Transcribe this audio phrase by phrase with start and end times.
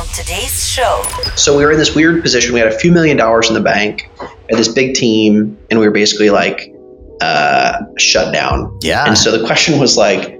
[0.00, 1.02] on today's show.
[1.36, 2.54] So we were in this weird position.
[2.54, 5.86] We had a few million dollars in the bank, had this big team, and we
[5.86, 6.72] were basically like
[7.20, 8.78] uh, shut down.
[8.80, 9.04] Yeah.
[9.06, 10.38] And so the question was like,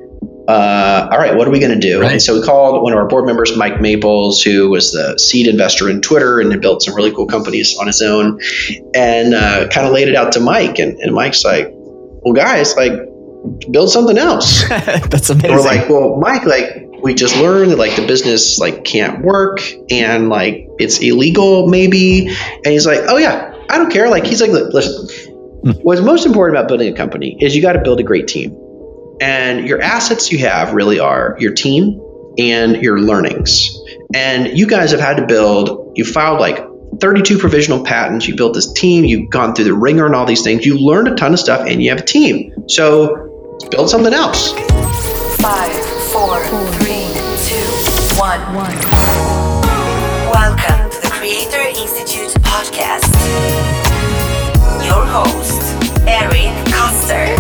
[0.49, 2.01] uh, all right, what are we going to do?
[2.01, 2.13] Right.
[2.13, 5.47] And so we called one of our board members, Mike Maples, who was the seed
[5.47, 8.41] investor in Twitter and had built some really cool companies on his own,
[8.95, 10.79] and uh, kind of laid it out to Mike.
[10.79, 12.93] And, and Mike's like, well, guys, like,
[13.71, 14.67] build something else.
[14.69, 15.57] That's And amazing.
[15.57, 19.61] we're like, well, Mike, like we just learned that like the business like can't work
[19.91, 22.29] and like it's illegal maybe.
[22.29, 24.09] And he's like, oh yeah, I don't care.
[24.09, 25.09] Like he's like, listen,
[25.63, 25.71] hmm.
[25.83, 28.57] what's most important about building a company is you got to build a great team,
[29.21, 32.01] and your assets you have really are your team
[32.39, 33.79] and your learnings.
[34.15, 35.93] And you guys have had to build.
[35.97, 36.67] You filed like
[37.01, 38.27] 32 provisional patents.
[38.27, 39.05] You built this team.
[39.05, 40.67] You've gone through the ringer and all these things.
[40.67, 42.69] You learned a ton of stuff, and you have a team.
[42.69, 44.53] So let's build something else.
[45.41, 45.73] Five,
[46.13, 46.80] four, three, two,
[48.55, 48.75] one.
[50.33, 53.15] Welcome to the Creator Institute podcast.
[54.85, 55.63] Your host,
[56.07, 57.40] Erin Koester.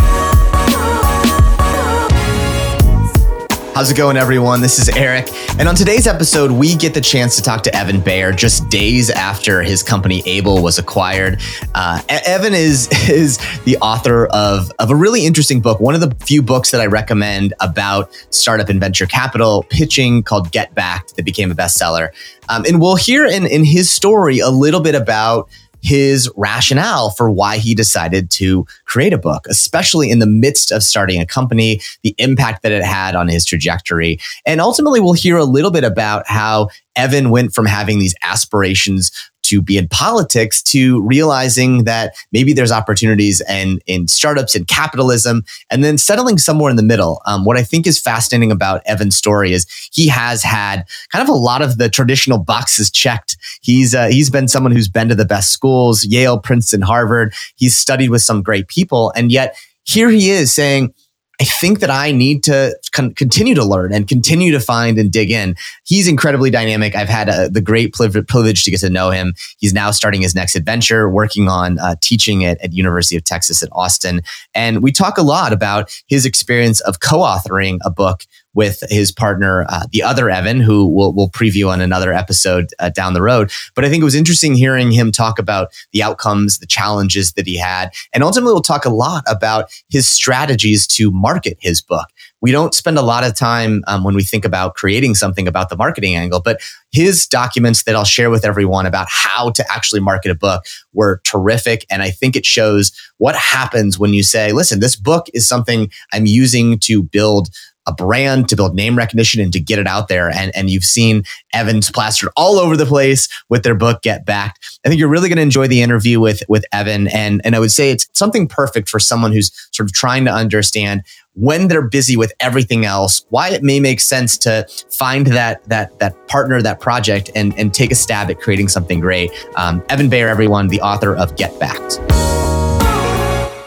[3.80, 4.60] How's it going, everyone?
[4.60, 5.30] This is Eric.
[5.58, 9.08] And on today's episode, we get the chance to talk to Evan Baehr just days
[9.08, 11.40] after his company Able was acquired.
[11.74, 16.14] Uh, Evan is, is the author of, of a really interesting book, one of the
[16.26, 21.24] few books that I recommend about startup and venture capital pitching called Get Backed that
[21.24, 22.10] became a bestseller.
[22.50, 25.48] Um, and we'll hear in, in his story a little bit about
[25.82, 30.82] his rationale for why he decided to create a book, especially in the midst of
[30.82, 34.18] starting a company, the impact that it had on his trajectory.
[34.46, 39.10] And ultimately, we'll hear a little bit about how Evan went from having these aspirations
[39.50, 45.44] to be in politics to realizing that maybe there's opportunities and in startups and capitalism
[45.70, 47.20] and then settling somewhere in the middle.
[47.26, 51.28] Um, what I think is fascinating about Evan's story is he has had kind of
[51.28, 53.36] a lot of the traditional boxes checked.
[53.60, 57.34] He's uh, he's been someone who's been to the best schools, Yale, Princeton, Harvard.
[57.56, 60.94] He's studied with some great people, and yet here he is saying.
[61.40, 65.10] I think that I need to con- continue to learn and continue to find and
[65.10, 65.56] dig in.
[65.84, 66.94] He's incredibly dynamic.
[66.94, 69.32] I've had uh, the great privilege to get to know him.
[69.58, 73.62] He's now starting his next adventure, working on uh, teaching at, at University of Texas
[73.62, 74.20] at Austin.
[74.54, 78.24] And we talk a lot about his experience of co-authoring a book
[78.54, 82.88] with his partner, uh, the other Evan, who we'll, we'll preview on another episode uh,
[82.88, 83.50] down the road.
[83.74, 87.46] But I think it was interesting hearing him talk about the outcomes, the challenges that
[87.46, 87.92] he had.
[88.12, 92.08] And ultimately, we'll talk a lot about his strategies to market his book.
[92.42, 95.68] We don't spend a lot of time um, when we think about creating something about
[95.68, 96.60] the marketing angle, but
[96.90, 101.20] his documents that I'll share with everyone about how to actually market a book were
[101.24, 101.84] terrific.
[101.90, 105.90] And I think it shows what happens when you say, listen, this book is something
[106.12, 107.50] I'm using to build
[107.86, 110.30] a brand to build name recognition and to get it out there.
[110.30, 114.78] And, and you've seen Evans plastered all over the place with their book Get Backed.
[114.84, 117.08] I think you're really going to enjoy the interview with, with Evan.
[117.08, 120.32] And, and I would say it's something perfect for someone who's sort of trying to
[120.32, 121.02] understand
[121.34, 125.96] when they're busy with everything else, why it may make sense to find that that
[126.00, 129.30] that partner, that project, and and take a stab at creating something great.
[129.56, 131.98] Um, Evan Baehr, everyone, the author of Get Backed.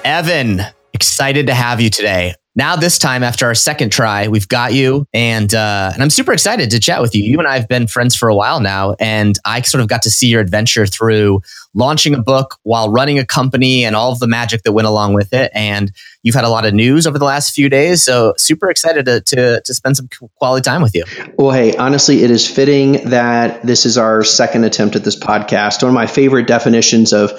[0.06, 0.62] Evan,
[0.94, 2.36] excited to have you today.
[2.56, 6.32] Now, this time after our second try, we've got you, and uh, and I'm super
[6.34, 7.24] excited to chat with you.
[7.24, 10.04] You and I have been friends for a while now, and I sort of got
[10.04, 11.42] to see your adventure through
[11.74, 15.16] launching a book while running a company and all of the magic that went along
[15.16, 15.52] with it.
[15.56, 19.06] And you've had a lot of news over the last few days, so super excited
[19.06, 21.06] to to, to spend some quality time with you.
[21.36, 25.82] Well, hey, honestly, it is fitting that this is our second attempt at this podcast.
[25.82, 27.32] One of my favorite definitions of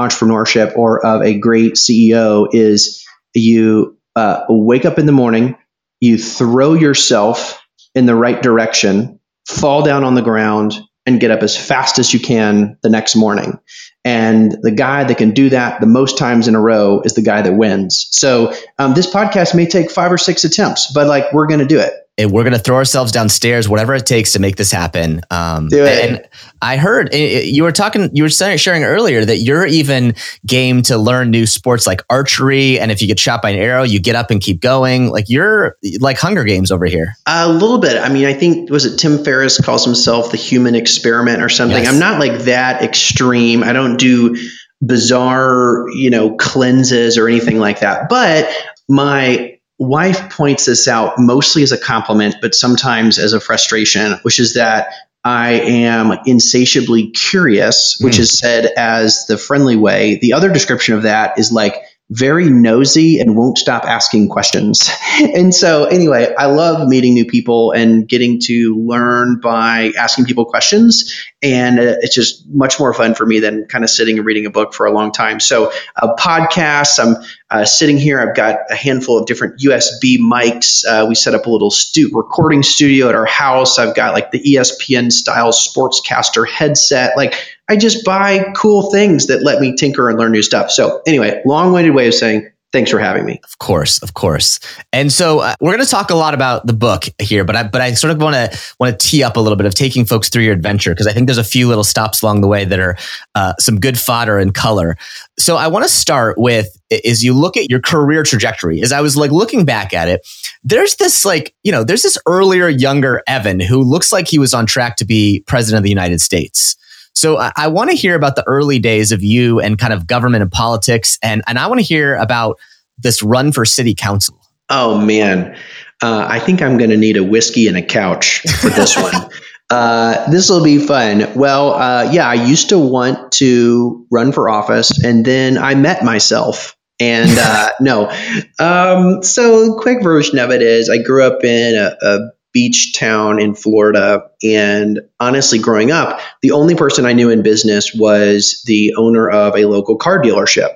[0.00, 5.56] entrepreneurship or of a great CEO is you uh, wake up in the morning,
[6.00, 7.64] you throw yourself
[7.94, 10.74] in the right direction, fall down on the ground,
[11.04, 13.58] and get up as fast as you can the next morning.
[14.04, 17.22] And the guy that can do that the most times in a row is the
[17.22, 18.08] guy that wins.
[18.10, 21.66] So um, this podcast may take five or six attempts, but like we're going to
[21.66, 21.92] do it.
[22.18, 25.22] We're going to throw ourselves downstairs, whatever it takes to make this happen.
[25.30, 26.10] Um, Do it.
[26.10, 26.28] And
[26.60, 30.14] I heard eh, eh, you were talking, you were sharing earlier that you're even
[30.44, 32.78] game to learn new sports like archery.
[32.78, 35.08] And if you get shot by an arrow, you get up and keep going.
[35.08, 37.14] Like you're like Hunger Games over here.
[37.26, 37.96] A little bit.
[37.96, 41.82] I mean, I think was it Tim Ferriss calls himself the human experiment or something.
[41.82, 41.92] Yes.
[41.92, 43.62] I'm not like that extreme.
[43.62, 44.36] I don't do
[44.84, 48.08] bizarre, you know, cleanses or anything like that.
[48.10, 48.54] But
[48.88, 54.38] my wife points this out mostly as a compliment, but sometimes as a frustration, which
[54.38, 54.92] is that
[55.24, 58.20] I am insatiably curious, which Mm.
[58.20, 60.18] is said as the friendly way.
[60.20, 61.76] The other description of that is like
[62.12, 64.90] very nosy and won't stop asking questions.
[65.22, 70.46] And so, anyway, I love meeting new people and getting to learn by asking people
[70.46, 71.14] questions.
[71.42, 74.46] And uh, it's just much more fun for me than kind of sitting and reading
[74.46, 75.38] a book for a long time.
[75.38, 80.84] So, uh, podcasts, I'm uh, sitting here, I've got a handful of different USB mics.
[80.84, 83.78] Uh, we set up a little stu- recording studio at our house.
[83.78, 87.16] I've got like the ESPN style sportscaster headset.
[87.16, 87.34] Like,
[87.72, 90.70] I just buy cool things that let me tinker and learn new stuff.
[90.70, 93.40] So, anyway, long winded way of saying thanks for having me.
[93.44, 94.60] Of course, of course.
[94.92, 97.62] And so uh, we're going to talk a lot about the book here, but I
[97.62, 100.04] but I sort of want to want to tee up a little bit of taking
[100.04, 102.66] folks through your adventure because I think there's a few little stops along the way
[102.66, 102.96] that are
[103.34, 104.98] uh, some good fodder and color.
[105.38, 108.82] So I want to start with is you look at your career trajectory.
[108.82, 110.26] As I was like looking back at it,
[110.62, 114.52] there's this like you know there's this earlier younger Evan who looks like he was
[114.52, 116.76] on track to be president of the United States.
[117.14, 120.06] So I, I want to hear about the early days of you and kind of
[120.06, 122.58] government and politics, and and I want to hear about
[122.98, 124.40] this run for city council.
[124.68, 125.56] Oh man,
[126.02, 129.12] uh, I think I'm going to need a whiskey and a couch for this one.
[129.70, 131.32] Uh, this will be fun.
[131.34, 136.04] Well, uh, yeah, I used to want to run for office, and then I met
[136.04, 136.76] myself.
[137.00, 138.10] And uh, no,
[138.58, 142.18] um, so quick version of it is I grew up in a, a
[142.52, 144.30] beach town in Florida.
[144.42, 149.56] And honestly, growing up, the only person I knew in business was the owner of
[149.56, 150.70] a local car dealership.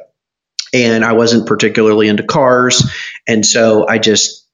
[0.72, 2.90] And I wasn't particularly into cars.
[3.26, 4.45] And so I just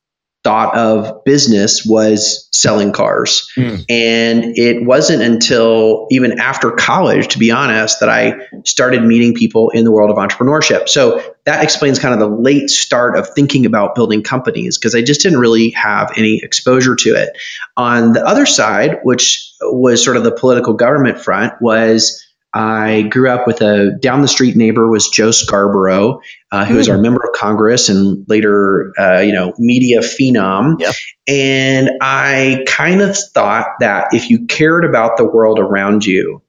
[0.44, 3.48] thought of business was selling cars.
[3.56, 3.84] Mm.
[3.88, 9.70] And it wasn't until even after college, to be honest, that I started meeting people
[9.70, 10.88] in the world of entrepreneurship.
[10.88, 15.02] So that explains kind of the late start of thinking about building companies because I
[15.02, 17.38] just didn't really have any exposure to it.
[17.76, 23.30] On the other side, which was sort of the political government front, was I grew
[23.30, 26.20] up with a down the street neighbor was Joe Scarborough,
[26.50, 26.76] uh, who mm.
[26.78, 27.02] was our hmm.
[27.02, 30.78] member of Congress and later, uh, you know, media phenom.
[30.80, 30.94] Yep.
[31.26, 36.42] And I kind of thought that if you cared about the world around you,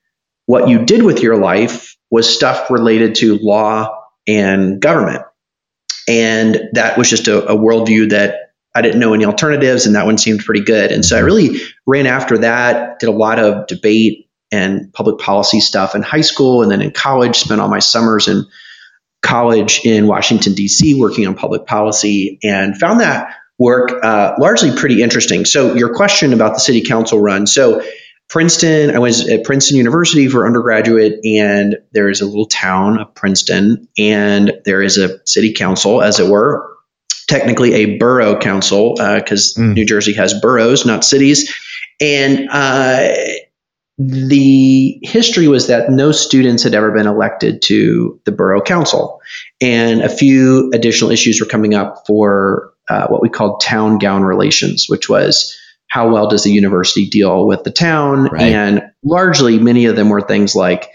[0.46, 5.24] what you did with your life was stuff related to law and government.
[6.08, 10.06] And that was just a, a worldview that I didn't know any alternatives, and that
[10.06, 10.92] one seemed pretty good.
[10.92, 14.23] And so I really ran after that, did a lot of debate
[14.54, 18.28] and public policy stuff in high school and then in college, spent all my summers
[18.28, 18.46] in
[19.24, 25.02] college in Washington, D.C., working on public policy, and found that work uh, largely pretty
[25.02, 25.46] interesting.
[25.46, 27.48] So, your question about the city council run.
[27.48, 27.84] So,
[28.30, 33.16] Princeton, I was at Princeton University for undergraduate, and there is a little town of
[33.16, 36.76] Princeton, and there is a city council, as it were,
[37.28, 39.74] technically a borough council, because uh, mm.
[39.74, 41.54] New Jersey has boroughs, not cities.
[42.02, 43.14] And uh,
[43.98, 49.22] the history was that no students had ever been elected to the borough council.
[49.62, 54.24] And a few additional issues were coming up for uh, what we called town gown
[54.24, 55.56] relations, which was
[55.88, 58.26] how well does the university deal with the town?
[58.26, 58.52] Right.
[58.52, 60.90] And largely, many of them were things like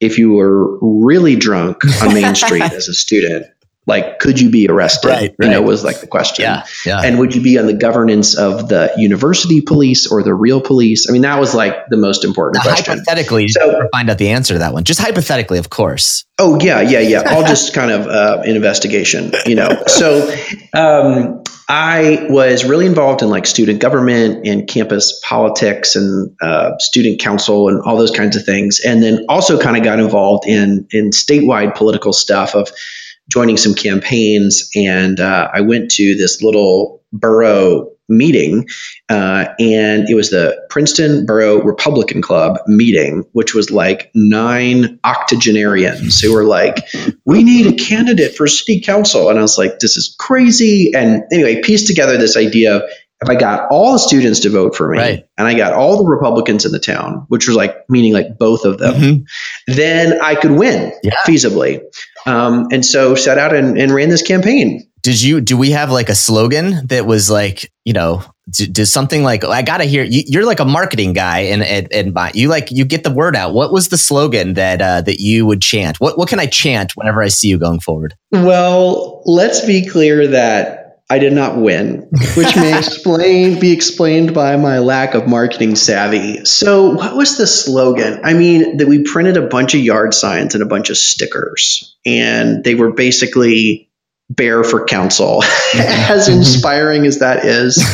[0.00, 3.46] if you were really drunk on Main Street as a student,
[3.86, 5.08] like could you be arrested?
[5.08, 5.46] Right, right.
[5.46, 6.44] you know was like the question.
[6.44, 7.00] Yeah, yeah.
[7.00, 11.08] And would you be on the governance of the university police or the real police?
[11.08, 12.98] I mean that was like the most important now, question.
[12.98, 14.84] hypothetically so find out the answer to that one.
[14.84, 16.24] Just hypothetically of course.
[16.38, 17.34] Oh yeah yeah yeah.
[17.34, 19.82] All just kind of uh, an investigation you know.
[19.86, 20.32] So
[20.74, 27.20] um, I was really involved in like student government and campus politics and uh, student
[27.20, 30.86] council and all those kinds of things, and then also kind of got involved in
[30.90, 32.68] in statewide political stuff of
[33.28, 38.68] joining some campaigns, and uh, I went to this little borough meeting,
[39.08, 46.20] uh, and it was the Princeton Borough Republican Club meeting, which was like nine octogenarians
[46.20, 46.84] who were like,
[47.24, 51.24] "We need a candidate for city council," and I was like, "This is crazy." And
[51.32, 52.82] anyway, pieced together this idea of
[53.22, 55.28] if I got all the students to vote for me right.
[55.38, 58.64] and I got all the Republicans in the town, which was like meaning like both
[58.64, 59.72] of them, mm-hmm.
[59.72, 61.14] then I could win yeah.
[61.24, 61.80] feasibly.
[62.26, 64.88] Um, and so set out and, and, ran this campaign.
[65.02, 69.24] Did you, do we have like a slogan that was like, you know, does something
[69.24, 72.48] like, I got to hear, you, are like a marketing guy and, and, and you
[72.48, 73.54] like, you get the word out.
[73.54, 75.98] What was the slogan that, uh, that you would chant?
[75.98, 78.14] What, what can I chant whenever I see you going forward?
[78.30, 80.81] Well, let's be clear that
[81.12, 86.46] I did not win, which may explain be explained by my lack of marketing savvy.
[86.46, 88.20] So, what was the slogan?
[88.24, 91.98] I mean, that we printed a bunch of yard signs and a bunch of stickers,
[92.06, 93.90] and they were basically
[94.32, 95.42] Baehr for council,
[95.74, 97.84] as inspiring as that is.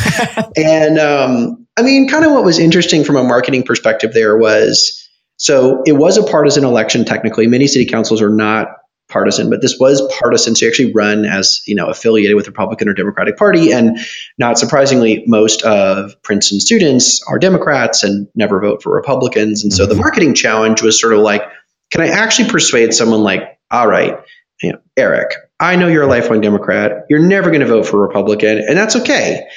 [0.55, 5.05] and um, I mean, kind of what was interesting from a marketing perspective there was
[5.35, 7.47] so it was a partisan election technically.
[7.47, 8.69] Many city councils are not
[9.09, 10.55] partisan, but this was partisan.
[10.55, 13.99] So you actually run as you know affiliated with Republican or Democratic Party, and
[14.37, 19.63] not surprisingly, most of Princeton students are Democrats and never vote for Republicans.
[19.63, 20.01] And so the mm-hmm.
[20.01, 21.43] marketing challenge was sort of like,
[21.91, 24.19] can I actually persuade someone like, all right,
[24.61, 27.05] you know, Eric, I know you're a lifelong Democrat.
[27.09, 29.47] You're never going to vote for a Republican, and that's okay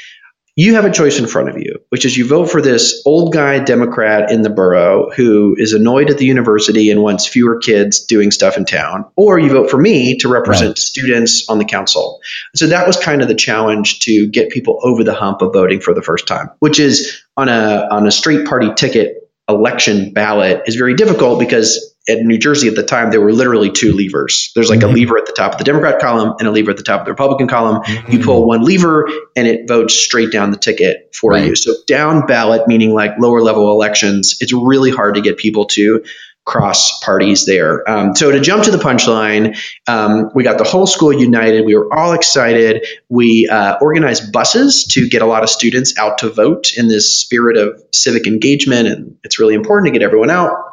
[0.55, 3.33] you have a choice in front of you, which is you vote for this old
[3.33, 8.05] guy Democrat in the borough who is annoyed at the university and wants fewer kids
[8.05, 10.79] doing stuff in town, or you vote for me to represent right.
[10.79, 12.21] students on the council.
[12.55, 15.81] So that was kind of the challenge to get people over the hump of voting
[15.81, 20.63] for the first time, which is on a on a straight party ticket election ballot
[20.67, 24.51] is very difficult because in New Jersey at the time, there were literally two levers.
[24.55, 24.91] There's like mm-hmm.
[24.91, 27.01] a lever at the top of the Democrat column and a lever at the top
[27.01, 27.83] of the Republican column.
[27.83, 28.13] Mm-hmm.
[28.13, 31.47] You pull one lever and it votes straight down the ticket for right.
[31.47, 31.57] you.
[31.57, 36.05] So down ballot, meaning like lower level elections, it's really hard to get people to
[36.45, 37.89] cross parties there.
[37.89, 39.57] Um, so to jump to the punchline,
[39.87, 41.65] um, we got the whole school united.
[41.65, 42.87] We were all excited.
[43.09, 47.21] We uh, organized buses to get a lot of students out to vote in this
[47.21, 50.72] spirit of civic engagement, and it's really important to get everyone out.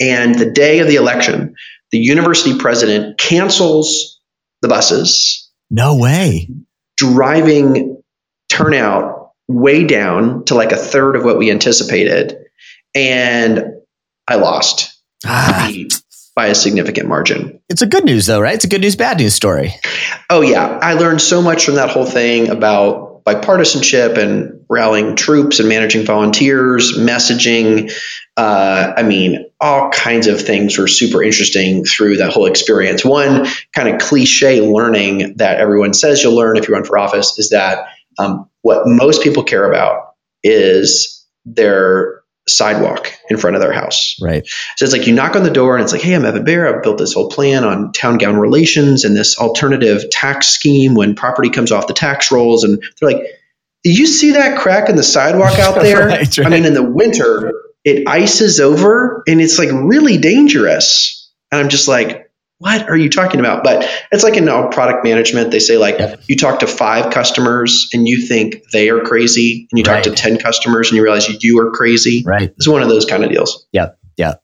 [0.00, 1.54] And the day of the election,
[1.92, 4.20] the university president cancels
[4.62, 5.50] the buses.
[5.70, 6.48] No way.
[6.96, 8.02] Driving
[8.48, 12.36] turnout way down to like a third of what we anticipated.
[12.94, 13.64] And
[14.26, 15.70] I lost ah.
[16.34, 17.60] by a significant margin.
[17.68, 18.54] It's a good news, though, right?
[18.54, 19.74] It's a good news, bad news story.
[20.28, 20.78] Oh, yeah.
[20.80, 26.06] I learned so much from that whole thing about bipartisanship and rallying troops and managing
[26.06, 27.92] volunteers, messaging,
[28.36, 33.04] uh, I mean, all kinds of things were super interesting through that whole experience.
[33.04, 37.38] One kind of cliche learning that everyone says you'll learn if you run for office
[37.38, 43.72] is that um, what most people care about is their sidewalk in front of their
[43.72, 44.16] house.
[44.22, 44.46] Right.
[44.76, 46.72] So it's like you knock on the door and it's like, hey, I'm Evan Baehr.
[46.72, 51.14] I've built this whole plan on town gown relations and this alternative tax scheme when
[51.16, 52.64] property comes off the tax rolls.
[52.64, 53.26] And they're like,
[53.84, 56.06] you see that crack in the sidewalk out there?
[56.06, 56.46] right, right.
[56.46, 57.52] I mean, in the winter,
[57.84, 61.30] it ices over and it's like really dangerous.
[61.50, 63.64] And I'm just like, what are you talking about?
[63.64, 66.20] But it's like in all product management, they say like yep.
[66.28, 70.04] you talk to five customers and you think they are crazy, and you talk right.
[70.04, 72.22] to ten customers and you realize you are crazy.
[72.24, 73.66] Right, it's one of those kind of deals.
[73.72, 74.34] Yeah, yeah.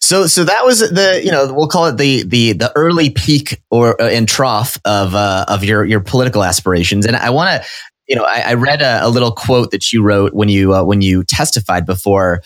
[0.00, 3.60] So, so that was the you know we'll call it the the the early peak
[3.68, 7.68] or uh, and trough of uh, of your your political aspirations, and I want to
[8.08, 10.84] you know I, I read a, a, little quote that you wrote when you uh,
[10.84, 12.42] when you testified before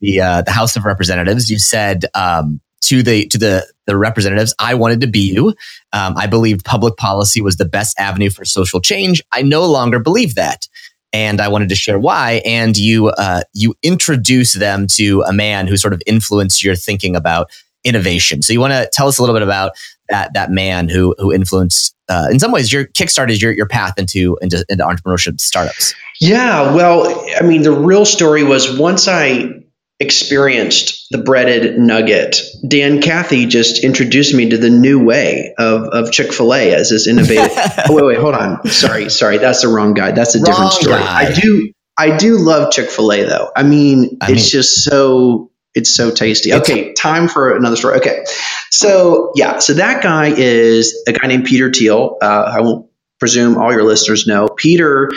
[0.00, 4.54] the uh, the House of Representatives, you said um, to the to the the representatives,
[4.58, 5.48] I wanted to be you.
[5.92, 9.22] Um, I believed public policy was the best avenue for social change.
[9.32, 10.68] I no longer believe that,
[11.12, 12.42] and I wanted to share why.
[12.44, 17.16] And you uh, you introduce them to a man who sort of influenced your thinking
[17.16, 17.50] about
[17.84, 18.42] innovation.
[18.42, 19.72] So you want to tell us a little bit about
[20.08, 23.98] that that man who who influenced uh, in some ways your kickstarted your your path
[23.98, 25.94] into, into into entrepreneurship startups.
[26.20, 29.64] Yeah, well, I mean, the real story was once I
[30.00, 36.12] experienced the breaded nugget, Dan Cathy just introduced me to the new way of, of
[36.12, 37.50] Chick fil A as this innovative.
[37.88, 38.66] oh, wait, wait, hold on.
[38.68, 39.38] Sorry, sorry.
[39.38, 40.12] That's the wrong guy.
[40.12, 41.00] That's a wrong different story.
[41.00, 41.26] Guy.
[41.26, 43.50] I do, I do love Chick fil A though.
[43.54, 46.52] I mean, I it's mean, just so, it's so tasty.
[46.54, 47.96] Okay, time for another story.
[47.96, 48.24] Okay.
[48.70, 52.18] So, yeah, so that guy is a guy named Peter Thiel.
[52.20, 54.48] Uh, I won't presume all your listeners know.
[54.48, 55.10] Peter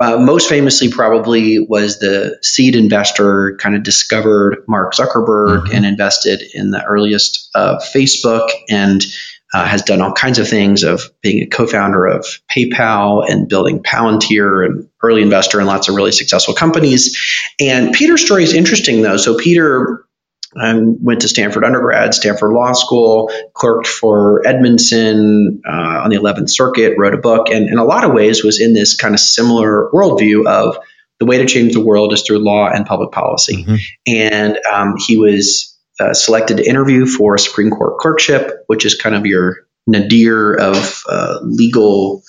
[0.00, 5.74] uh, most famously, probably was the seed investor, kind of discovered Mark Zuckerberg mm-hmm.
[5.76, 9.04] and invested in the earliest of Facebook and
[9.52, 13.82] uh, has done all kinds of things of being a co-founder of PayPal and building
[13.82, 17.18] Palantir and early investor in lots of really successful companies.
[17.58, 19.16] And Peter's story is interesting though.
[19.16, 20.04] So Peter
[20.56, 26.50] I went to Stanford undergrad, Stanford Law School, clerked for Edmondson uh, on the 11th
[26.50, 29.20] Circuit, wrote a book, and in a lot of ways was in this kind of
[29.20, 30.78] similar worldview of
[31.20, 33.64] the way to change the world is through law and public policy.
[33.64, 33.76] Mm-hmm.
[34.06, 35.69] And um, he was
[36.00, 40.54] uh, selected to interview for a Supreme Court clerkship, which is kind of your nadir
[40.54, 42.22] of uh, legal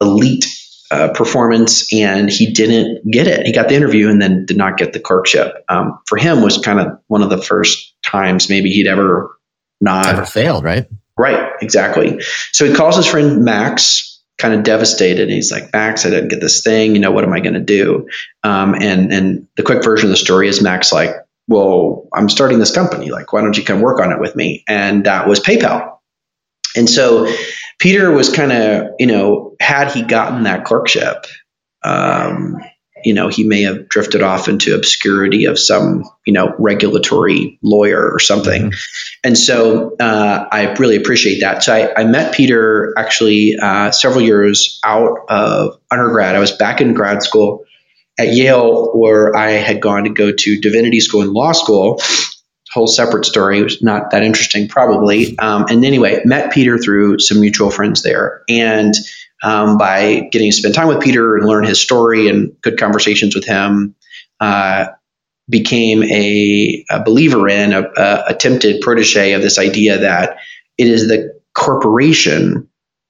[0.00, 0.46] elite
[0.90, 3.46] uh, performance and he didn't get it.
[3.46, 5.64] He got the interview and then did not get the clerkship.
[5.68, 9.36] Um, for him was kind of one of the first times maybe he'd ever
[9.80, 10.86] not ever failed, right?
[11.18, 12.20] Right, exactly.
[12.52, 15.22] So he calls his friend Max, kind of devastated.
[15.22, 16.94] And he's like, Max, I didn't get this thing.
[16.94, 18.08] You know, what am I going to do?
[18.42, 21.16] Um, and and the quick version of the story is Max like,
[21.48, 23.10] well, I'm starting this company.
[23.10, 24.64] Like, why don't you come work on it with me?
[24.66, 25.98] And that was PayPal.
[26.74, 27.32] And so
[27.78, 31.26] Peter was kind of, you know, had he gotten that clerkship,
[31.82, 32.58] um,
[33.04, 38.10] you know, he may have drifted off into obscurity of some, you know, regulatory lawyer
[38.10, 38.62] or something.
[38.62, 39.18] Mm-hmm.
[39.22, 41.62] And so uh, I really appreciate that.
[41.62, 46.34] So I, I met Peter actually uh, several years out of undergrad.
[46.34, 47.65] I was back in grad school
[48.18, 52.00] at Yale, where I had gone to go to divinity school and law school.
[52.72, 53.60] Whole separate story.
[53.60, 55.38] It was not that interesting, probably.
[55.38, 58.42] Um, and anyway, met Peter through some mutual friends there.
[58.48, 58.92] And
[59.42, 63.34] um, by getting to spend time with Peter and learn his story and good conversations
[63.34, 63.94] with him,
[64.40, 64.88] uh,
[65.48, 70.38] became a, a, believer in, a, a attempted protege of this idea that
[70.76, 72.68] it is the corporation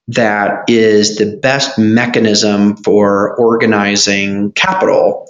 [0.09, 5.27] that is the best mechanism for organizing capital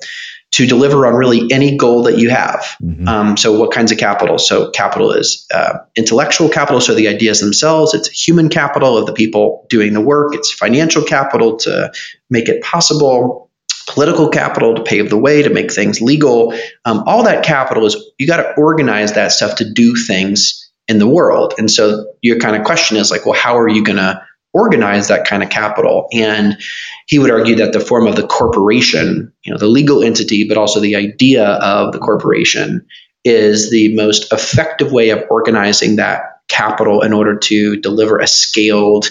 [0.51, 2.75] to deliver on really any goal that you have.
[2.81, 3.07] Mm-hmm.
[3.07, 4.37] Um, so, what kinds of capital?
[4.37, 7.93] So, capital is uh, intellectual capital, so the ideas themselves.
[7.93, 10.35] It's human capital of the people doing the work.
[10.35, 11.91] It's financial capital to
[12.29, 13.49] make it possible.
[13.89, 16.53] Political capital to pave the way to make things legal.
[16.83, 20.99] Um, all that capital is you got to organize that stuff to do things in
[20.99, 21.53] the world.
[21.57, 24.21] And so your kind of question is like, well, how are you going to
[24.57, 26.07] organize that kind of capital.
[26.11, 26.57] And
[27.05, 30.57] he would argue that the form of the corporation, you know, the legal entity, but
[30.57, 32.87] also the idea of the corporation
[33.23, 39.09] is the most effective way of organizing that capital in order to deliver a scaled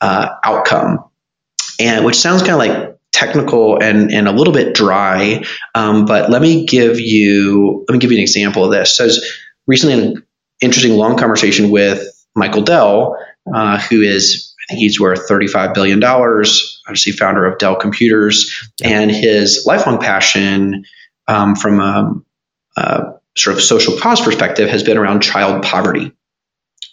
[0.00, 1.04] uh, outcome.
[1.80, 5.44] And which sounds kind of like technical and, and a little bit dry,
[5.74, 8.96] um, but let me give you let me give you an example of this.
[8.96, 10.26] So, I was recently an
[10.60, 12.02] interesting long conversation with
[12.34, 13.16] Michael Dell,
[13.52, 18.70] uh, who is he's worth $35 billion, obviously founder of Dell Computers.
[18.82, 20.84] And his lifelong passion
[21.26, 22.14] um, from a,
[22.76, 23.02] a,
[23.36, 26.12] sort of social cause perspective has been around child poverty.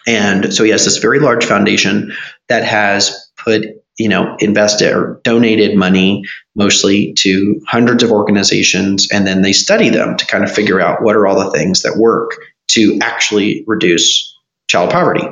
[0.08, 2.14] And so he has this very large foundation
[2.48, 3.66] that has put,
[3.98, 9.10] you know, invested or donated money mostly to hundreds of organizations.
[9.12, 11.82] And then they study them to kind of figure out what are all the things
[11.82, 12.32] that work
[12.70, 15.26] to actually reduce child poverty.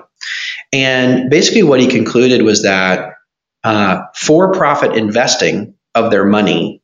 [0.74, 3.14] And basically, what he concluded was that
[3.64, 6.82] uh, for profit investing of their money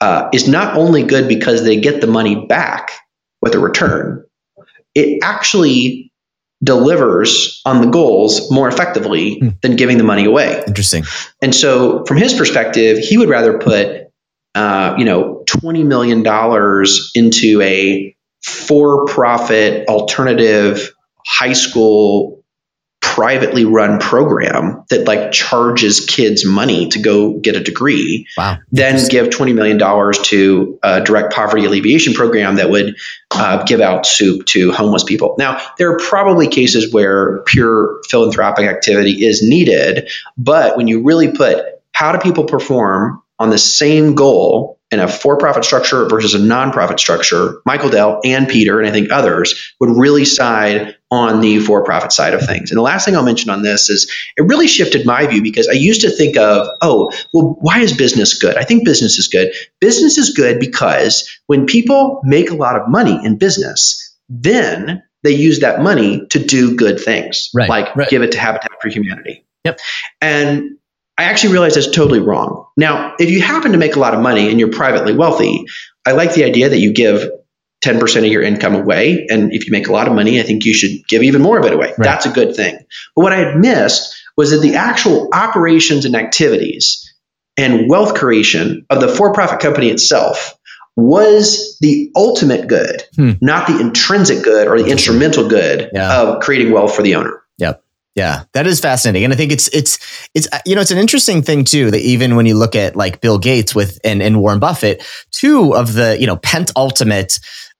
[0.00, 2.92] uh, is not only good because they get the money back
[3.42, 4.24] with a return,
[4.94, 6.12] it actually
[6.62, 9.48] delivers on the goals more effectively hmm.
[9.62, 10.62] than giving the money away.
[10.66, 11.02] Interesting.
[11.42, 14.06] And so, from his perspective, he would rather put,
[14.54, 20.92] uh, you know, twenty million dollars into a for-profit alternative
[21.24, 22.41] high school
[23.14, 28.26] privately run program that like charges kids money to go get a degree.
[28.38, 28.56] Wow.
[28.70, 29.78] Then give $20 million
[30.24, 32.96] to a direct poverty alleviation program that would
[33.30, 35.34] uh, give out soup to homeless people.
[35.38, 41.32] Now, there are probably cases where pure philanthropic activity is needed, but when you really
[41.32, 46.38] put how do people perform on the same goal in a for-profit structure versus a
[46.38, 51.58] nonprofit structure, Michael Dell and Peter and I think others would really side on the
[51.58, 52.70] for-profit side of things.
[52.70, 55.66] And the last thing I'll mention on this is it really shifted my view because
[55.68, 58.56] I used to think of, oh, well, why is business good?
[58.56, 59.52] I think business is good.
[59.80, 65.32] Business is good because when people make a lot of money in business, then they
[65.32, 68.08] use that money to do good things, right, like right.
[68.08, 69.46] give it to Habitat for Humanity.
[69.64, 69.78] Yep.
[70.20, 70.78] And
[71.18, 72.66] I actually realized that's totally wrong.
[72.76, 75.66] Now, if you happen to make a lot of money and you're privately wealthy,
[76.06, 77.30] I like the idea that you give
[77.84, 79.26] 10% of your income away.
[79.28, 81.58] And if you make a lot of money, I think you should give even more
[81.58, 81.88] of it away.
[81.88, 81.96] Right.
[81.98, 82.78] That's a good thing.
[83.14, 87.12] But what I had missed was that the actual operations and activities
[87.56, 90.56] and wealth creation of the for profit company itself
[90.96, 93.32] was the ultimate good, hmm.
[93.40, 96.20] not the intrinsic good or the instrumental good yeah.
[96.20, 97.42] of creating wealth for the owner.
[97.58, 97.84] Yep.
[98.14, 99.98] Yeah, that is fascinating, and I think it's it's
[100.34, 102.94] it's uh, you know it's an interesting thing too that even when you look at
[102.94, 107.38] like Bill Gates with and, and Warren Buffett, two of the you know pent ultimate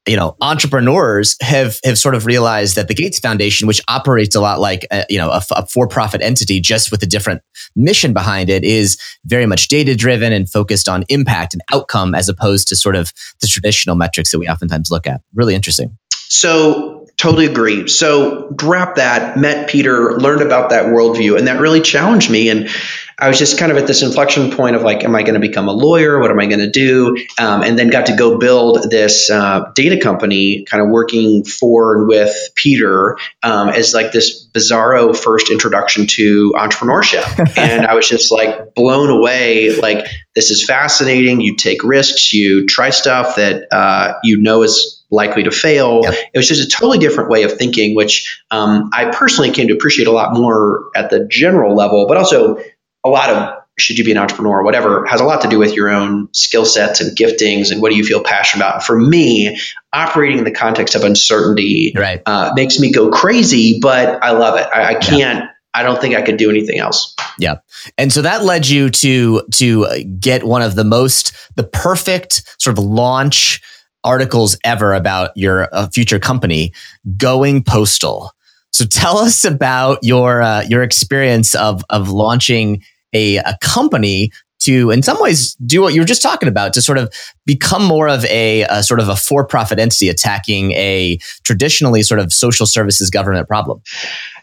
[0.08, 4.40] you know entrepreneurs have have sort of realized that the Gates Foundation, which operates a
[4.40, 7.42] lot like a, you know a, a for profit entity, just with a different
[7.76, 12.30] mission behind it, is very much data driven and focused on impact and outcome as
[12.30, 15.20] opposed to sort of the traditional metrics that we oftentimes look at.
[15.34, 15.98] Really interesting.
[16.10, 17.86] So Totally agree.
[17.86, 22.48] So wrap that, met Peter, learned about that worldview, and that really challenged me.
[22.48, 22.68] And
[23.16, 25.40] I was just kind of at this inflection point of like, am I going to
[25.40, 26.18] become a lawyer?
[26.18, 27.16] What am I going to do?
[27.38, 31.98] Um, and then got to go build this uh, data company, kind of working for
[31.98, 37.56] and with Peter um, as like this bizarro first introduction to entrepreneurship.
[37.56, 39.78] and I was just like blown away.
[39.78, 41.40] Like, this is fascinating.
[41.40, 46.00] You take risks, you try stuff that uh, you know is likely to fail.
[46.02, 46.14] Yep.
[46.34, 49.74] It was just a totally different way of thinking, which um, I personally came to
[49.74, 52.58] appreciate a lot more at the general level, but also
[53.04, 55.58] a lot of should you be an entrepreneur or whatever has a lot to do
[55.58, 58.84] with your own skill sets and giftings and what do you feel passionate about.
[58.84, 59.58] For me,
[59.92, 62.22] operating in the context of uncertainty right.
[62.24, 64.66] uh, makes me go crazy, but I love it.
[64.66, 65.44] I, I can't.
[65.44, 65.48] Yeah.
[65.74, 67.16] I don't think I could do anything else.
[67.38, 67.56] Yeah.
[67.96, 72.78] And so that led you to to get one of the most the perfect sort
[72.78, 73.62] of launch
[74.04, 76.72] articles ever about your uh, future company
[77.16, 78.32] going postal.
[78.72, 84.30] So tell us about your uh, your experience of of launching a, a company
[84.62, 87.12] to, in some ways, do what you were just talking about to sort of
[87.46, 92.20] become more of a, a sort of a for profit entity attacking a traditionally sort
[92.20, 93.82] of social services government problem?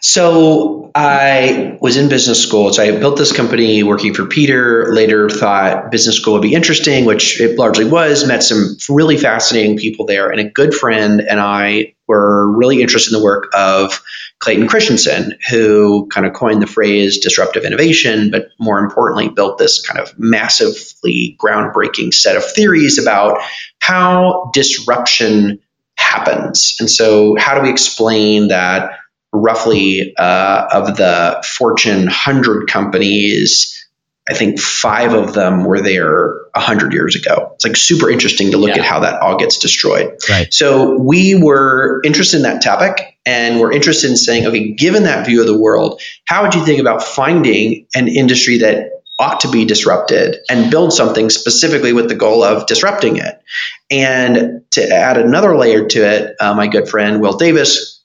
[0.00, 2.72] So I was in business school.
[2.72, 4.92] So I built this company working for Peter.
[4.92, 8.26] Later thought business school would be interesting, which it largely was.
[8.26, 13.14] Met some really fascinating people there, and a good friend and I were really interested
[13.14, 14.02] in the work of
[14.40, 19.86] Clayton Christensen, who kind of coined the phrase disruptive innovation, but more importantly, built this
[19.86, 23.42] kind of massively groundbreaking set of theories about
[23.78, 25.60] how disruption
[25.94, 26.76] happens.
[26.80, 28.99] And so, how do we explain that
[29.32, 33.76] roughly uh, of the Fortune 100 companies?
[34.28, 37.52] I think five of them were there hundred years ago.
[37.54, 38.82] It's like super interesting to look yeah.
[38.82, 40.16] at how that all gets destroyed.
[40.28, 40.52] Right.
[40.52, 45.26] So we were interested in that topic and we're interested in saying, okay, given that
[45.26, 49.50] view of the world, how would you think about finding an industry that ought to
[49.50, 53.40] be disrupted and build something specifically with the goal of disrupting it?
[53.90, 57.99] And to add another layer to it, uh, my good friend Will Davis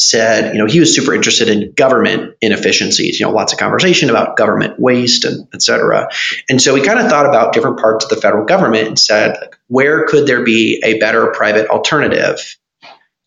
[0.00, 4.08] said, you know, he was super interested in government inefficiencies, you know, lots of conversation
[4.08, 6.08] about government waste and et cetera.
[6.48, 9.36] And so we kind of thought about different parts of the federal government and said,
[9.38, 12.56] like, where could there be a better private alternative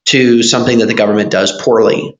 [0.05, 2.17] to something that the government does poorly?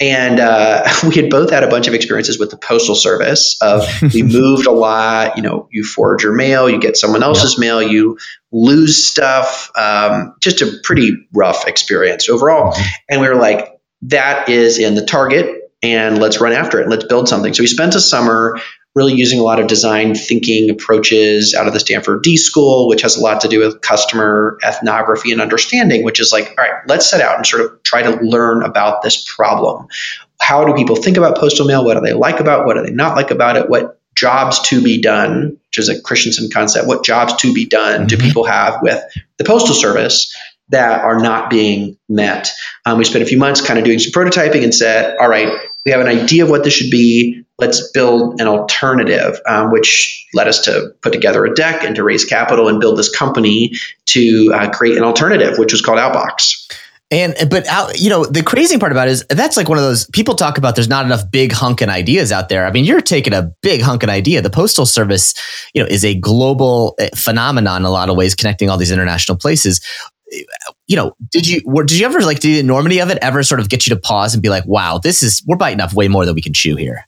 [0.00, 3.56] And uh, we had both had a bunch of experiences with the postal service.
[3.62, 5.36] Of we moved a lot.
[5.36, 8.18] You know, you forge your mail, you get someone else's mail, you
[8.50, 9.70] lose stuff.
[9.76, 12.72] Um, just a pretty rough experience overall.
[12.72, 12.92] Mm-hmm.
[13.08, 13.71] And we were like,
[14.02, 17.54] that is in the target and let's run after it and let's build something.
[17.54, 18.60] So we spent a summer
[18.94, 23.02] really using a lot of design thinking approaches out of the Stanford D School, which
[23.02, 26.82] has a lot to do with customer ethnography and understanding, which is like, all right,
[26.86, 29.88] let's set out and sort of try to learn about this problem.
[30.40, 31.84] How do people think about postal mail?
[31.84, 32.66] What do they like about it?
[32.66, 33.68] What do they not like about it?
[33.68, 38.00] What jobs to be done, which is a Christensen concept, what jobs to be done
[38.00, 38.06] mm-hmm.
[38.08, 39.02] do people have with
[39.38, 40.36] the postal service?
[40.72, 42.50] That are not being met.
[42.84, 45.52] Um, we spent a few months kind of doing some prototyping and said, all right,
[45.84, 47.44] we have an idea of what this should be.
[47.58, 52.02] Let's build an alternative, um, which led us to put together a deck and to
[52.02, 53.72] raise capital and build this company
[54.06, 56.66] to uh, create an alternative, which was called Outbox.
[57.12, 59.84] And but out, you know the crazy part about it is that's like one of
[59.84, 60.76] those people talk about.
[60.76, 62.64] There's not enough big hunkin' ideas out there.
[62.64, 64.40] I mean, you're taking a big hunkin' idea.
[64.40, 65.34] The postal service,
[65.74, 68.90] you know, is a global eh, phenomenon in a lot of ways, connecting all these
[68.90, 69.82] international places
[70.86, 73.60] you know, did you did you ever like did the enormity of it ever sort
[73.60, 76.08] of get you to pause and be like, wow, this is we're biting off way
[76.08, 77.06] more than we can chew here?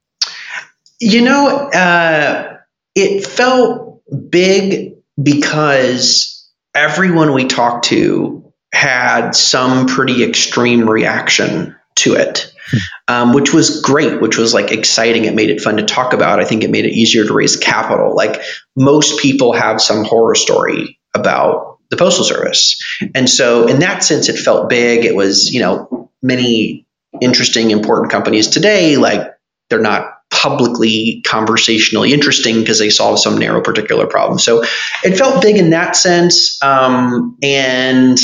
[1.00, 2.58] You know, uh,
[2.94, 12.52] it felt big because everyone we talked to had some pretty extreme reaction to it.
[12.70, 12.78] Hmm.
[13.06, 15.26] Um, which was great, which was like exciting.
[15.26, 16.40] It made it fun to talk about.
[16.40, 18.16] I think it made it easier to raise capital.
[18.16, 18.40] Like
[18.74, 22.82] most people have some horror story about the postal service.
[23.14, 25.04] And so in that sense, it felt big.
[25.04, 26.86] It was, you know, many
[27.20, 29.34] interesting, important companies today, like
[29.70, 34.38] they're not publicly conversationally interesting because they solve some narrow particular problem.
[34.38, 34.64] So
[35.04, 36.60] it felt big in that sense.
[36.62, 38.18] Um, and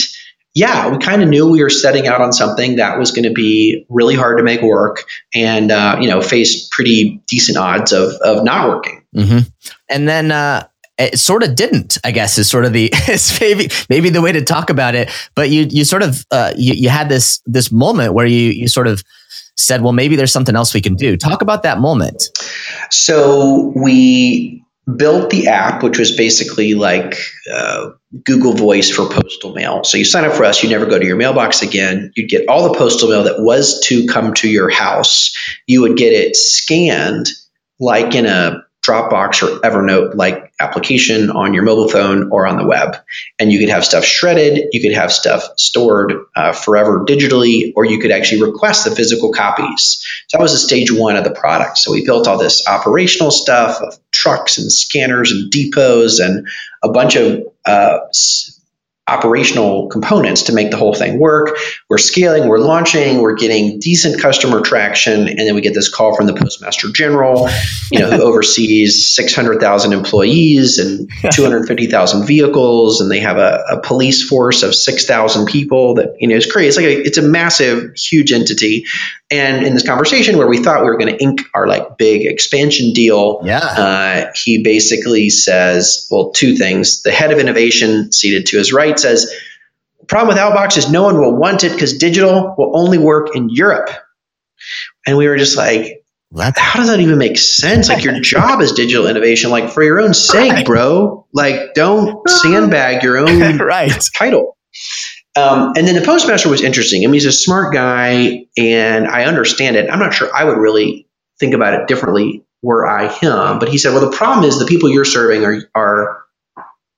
[0.55, 3.33] yeah, we kind of knew we were setting out on something that was going to
[3.33, 8.14] be really hard to make work and, uh, you know, face pretty decent odds of,
[8.14, 9.05] of not working.
[9.14, 9.49] Mm-hmm.
[9.88, 10.66] And then, uh,
[11.01, 14.33] it sort of didn't i guess is sort of the is maybe maybe the way
[14.33, 15.11] to talk about it.
[15.35, 18.69] But you you sort of uh, you, you had this this moment where you you
[18.69, 19.03] sort of
[19.57, 21.17] said well maybe there's something else we can do.
[21.17, 22.29] Talk about that moment.
[22.91, 24.65] So we
[24.97, 27.17] built the app which was basically like
[27.53, 27.91] uh,
[28.25, 29.85] google voice for postal mail.
[29.85, 32.13] So you sign up for us you never go to your mailbox again.
[32.17, 35.33] You'd get all the postal mail that was to come to your house.
[35.67, 37.29] You would get it scanned
[37.79, 42.66] like in a Dropbox or Evernote like application on your mobile phone or on the
[42.66, 42.97] web.
[43.38, 47.85] And you could have stuff shredded, you could have stuff stored uh, forever digitally, or
[47.85, 50.05] you could actually request the physical copies.
[50.29, 51.79] So that was the stage one of the product.
[51.79, 56.49] So we built all this operational stuff of trucks and scanners and depots and
[56.83, 57.99] a bunch of uh,
[59.11, 61.57] operational components to make the whole thing work.
[61.88, 66.16] We're scaling, we're launching, we're getting decent customer traction, and then we get this call
[66.16, 67.49] from the Postmaster General,
[67.90, 74.27] you know, who oversees 600,000 employees and 250,000 vehicles, and they have a, a police
[74.27, 75.94] force of 6,000 people.
[75.94, 76.68] That you know is crazy.
[76.68, 78.87] It's like a, it's a massive, huge entity.
[79.33, 82.27] And in this conversation where we thought we were going to ink our like big
[82.27, 83.59] expansion deal, Yeah.
[83.59, 87.03] uh, he basically says, well, two things.
[87.03, 89.31] The head of innovation, seated to his right, says,
[90.01, 93.37] the problem with Outbox is no one will want it because digital will only work
[93.37, 93.90] in Europe.
[95.07, 96.05] And we were just like,
[96.37, 97.88] how does that even make sense?
[97.88, 99.51] Like your job is digital innovation.
[99.51, 100.66] Like for your own sake, Right.
[100.66, 101.27] bro.
[101.33, 103.93] Like don't sandbag your own right.
[104.16, 104.57] title.
[105.37, 107.05] Um, and then the postmaster was interesting.
[107.05, 109.88] I mean, he's a smart guy, and I understand it.
[109.90, 111.07] I'm not sure I would really
[111.38, 113.59] think about it differently were I him.
[113.59, 116.23] But he said, "Well, the problem is the people you're serving are are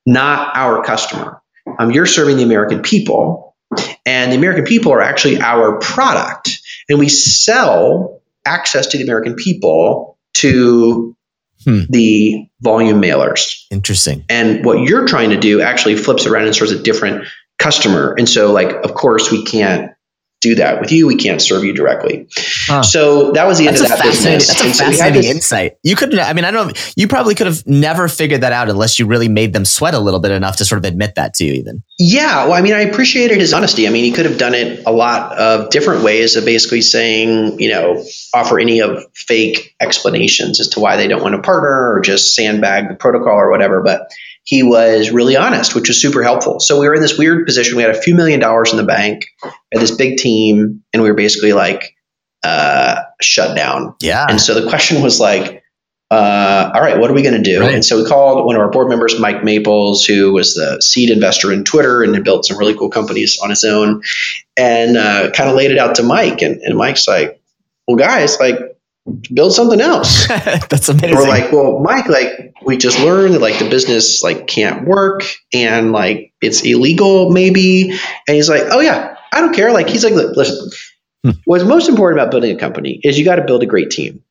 [0.07, 1.41] not our customer.
[1.79, 3.55] Um, you're serving the American people,
[4.07, 9.35] and the American people are actually our product, and we sell access to the American
[9.35, 11.17] people to
[11.65, 11.83] Hmm.
[11.91, 14.25] the volume mailers." Interesting.
[14.29, 17.27] And what you're trying to do actually flips around and serves a different
[17.63, 18.15] customer.
[18.19, 19.93] And so, like, of course, we can't
[20.41, 21.07] do that with you.
[21.07, 22.27] We can't serve you directly.
[22.67, 22.83] Huh.
[22.83, 24.49] So that was the end That's of that business.
[24.49, 25.77] That's a And so fascinating this- insight.
[25.85, 26.19] You couldn't.
[26.19, 26.77] I mean, I don't.
[26.97, 30.01] You probably could have never figured that out unless you really made them sweat a
[30.01, 31.53] little bit enough to sort of admit that to you.
[31.53, 31.85] Even.
[31.97, 33.87] Yeah, well, I mean, I appreciated his honesty.
[33.87, 37.61] I mean, he could have done it a lot of different ways of basically saying,
[37.61, 41.93] you know, offer any of fake explanations as to why they don't want to partner
[41.95, 43.81] or just sandbag the protocol or whatever.
[43.81, 44.11] But
[44.45, 46.59] he was really honest, which was super helpful.
[46.61, 47.77] So we were in this weird position.
[47.77, 51.09] We had a few million dollars in the bank, had this big team, and we
[51.09, 51.95] were basically like
[52.43, 53.95] uh, shut down.
[54.01, 54.27] Yeah.
[54.29, 55.63] And so the question was like,
[56.11, 57.61] uh, all right, what are we going to do?
[57.61, 57.75] Right.
[57.75, 61.09] And so we called one of our board members, Mike Maples, who was the seed
[61.09, 64.03] investor in Twitter and had built some really cool companies on his own,
[64.57, 66.43] and uh, kind of laid it out to Mike.
[66.43, 67.41] And, and Mike's like,
[67.87, 68.59] well, guys, like,
[69.33, 70.27] build something else.
[70.29, 71.17] That's amazing.
[71.17, 75.23] We're like, well, Mike, like, we just learned that like the business like can't work
[75.53, 77.91] and like it's illegal maybe.
[77.91, 79.73] And he's like, oh yeah, I don't care.
[79.73, 80.71] Like, he's like, listen,
[81.25, 81.31] Hmm.
[81.45, 84.25] what's most important about building a company is you got to build a great team.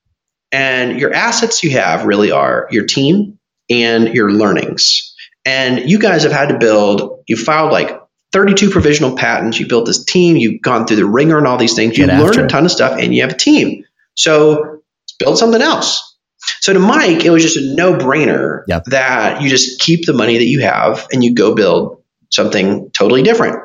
[0.52, 5.16] And your assets you have really are your team and your learnings.
[5.46, 7.98] And you guys have had to build, you filed like
[8.34, 11.76] 32 provisional patents, you built this team, you've gone through the ringer and all these
[11.76, 13.86] things, you learned a ton of stuff, and you have a team.
[14.22, 14.82] So
[15.18, 16.18] build something else.
[16.60, 18.86] So to Mike, it was just a no brainer Yep.
[18.86, 23.24] that you just keep the money that you have and you go build something totally
[23.24, 23.60] different.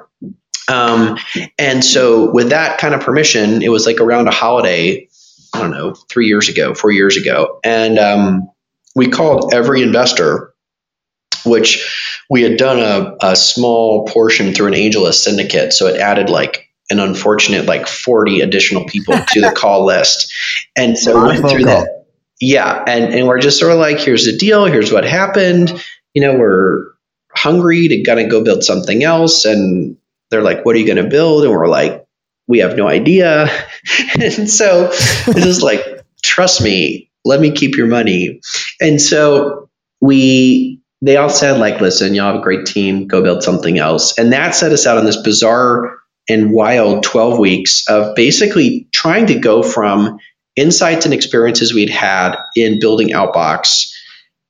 [0.68, 1.18] Um,
[1.58, 5.08] and so with that kind of permission, it was like around a holiday,
[5.54, 7.60] I don't know, three years ago, four years ago.
[7.62, 8.50] And um,
[8.94, 10.54] we called every investor,
[11.44, 15.72] which we had done a, a small portion through an AngelList syndicate.
[15.72, 20.32] So it added like an unfortunate like 40 additional people to the call list.
[20.76, 21.82] And so we went through call.
[21.82, 22.06] that.
[22.40, 22.84] Yeah.
[22.86, 24.66] And, and we're just sort of like, here's the deal.
[24.66, 25.82] Here's what happened.
[26.14, 26.92] You know, we're
[27.34, 29.44] hungry to kind of go build something else.
[29.44, 29.96] And
[30.30, 31.44] they're like, what are you going to build?
[31.44, 32.06] And we're like,
[32.46, 33.48] we have no idea.
[34.20, 38.40] and so it's just like, trust me, let me keep your money.
[38.80, 39.68] And so
[40.00, 44.18] we, they all said like, listen, y'all have a great team, go build something else.
[44.18, 49.26] And that set us out on this bizarre and wild 12 weeks of basically trying
[49.26, 50.18] to go from
[50.56, 53.92] insights and experiences we'd had in building Outbox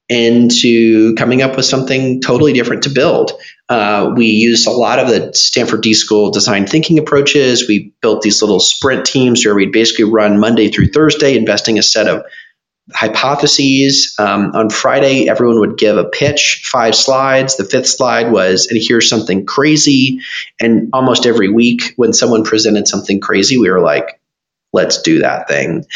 [0.09, 3.33] into coming up with something totally different to build.
[3.69, 7.67] Uh, we used a lot of the Stanford D School design thinking approaches.
[7.67, 11.83] We built these little sprint teams where we'd basically run Monday through Thursday, investing a
[11.83, 12.25] set of
[12.93, 14.15] hypotheses.
[14.19, 17.57] Um, on Friday, everyone would give a pitch, five slides.
[17.57, 20.21] The fifth slide was, and here's something crazy.
[20.61, 24.21] And almost every week, when someone presented something crazy, we were like,
[24.73, 25.87] let's do that thing.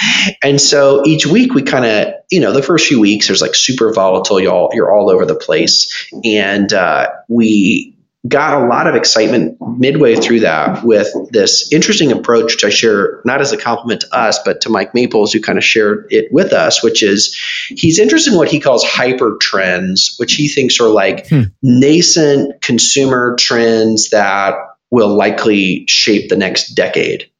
[0.42, 3.54] And so each week we kind of, you know, the first few weeks there's like
[3.54, 4.40] super volatile.
[4.40, 7.96] Y'all, you're all over the place, and uh, we
[8.28, 13.22] got a lot of excitement midway through that with this interesting approach, which I share
[13.24, 16.30] not as a compliment to us, but to Mike Maples, who kind of shared it
[16.30, 17.34] with us, which is
[17.68, 21.44] he's interested in what he calls hyper trends, which he thinks are like Hmm.
[21.62, 24.54] nascent consumer trends that
[24.90, 27.30] will likely shape the next decade.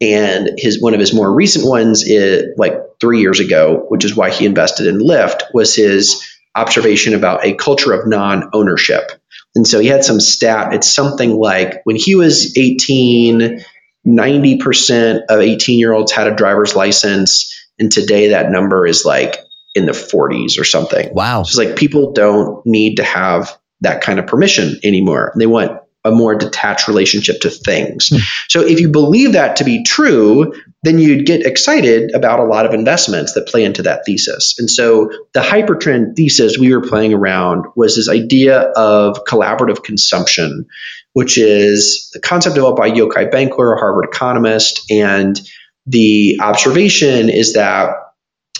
[0.00, 4.16] And his one of his more recent ones is like three years ago, which is
[4.16, 9.12] why he invested in Lyft, was his observation about a culture of non-ownership.
[9.54, 10.74] And so he had some stat.
[10.74, 13.64] It's something like when he was 18,
[14.06, 17.52] 90% of 18 year olds had a driver's license.
[17.78, 19.38] And today that number is like
[19.74, 21.14] in the 40s or something.
[21.14, 21.42] wow.
[21.42, 25.32] So it's like people don't need to have that kind of permission anymore.
[25.36, 28.08] They want a more detached relationship to things.
[28.08, 28.16] Hmm.
[28.48, 32.66] So if you believe that to be true, then you'd get excited about a lot
[32.66, 34.56] of investments that play into that thesis.
[34.58, 40.66] And so the hypertrend thesis we were playing around was this idea of collaborative consumption,
[41.14, 44.90] which is a concept developed by Yochai Benkler, a Harvard economist.
[44.90, 45.40] And
[45.86, 47.94] the observation is that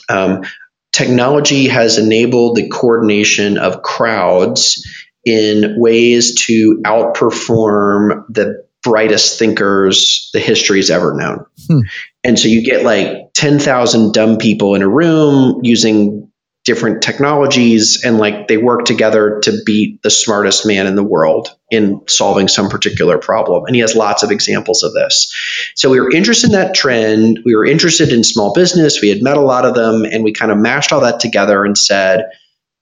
[0.09, 0.45] um,
[0.93, 4.83] technology has enabled the coordination of crowds
[5.25, 11.47] in ways to outperform the brightest thinkers the history's ever known.
[11.67, 11.81] Hmm.
[12.23, 16.31] And so you get like 10,000 dumb people in a room using
[16.65, 21.55] different technologies and like they work together to beat the smartest man in the world
[21.71, 23.65] in solving some particular problem.
[23.67, 25.33] And he has lots of examples of this.
[25.75, 27.41] So we were interested in that trend.
[27.45, 29.03] We were interested in small business.
[29.03, 31.65] We had met a lot of them and we kind of mashed all that together
[31.65, 32.31] and said,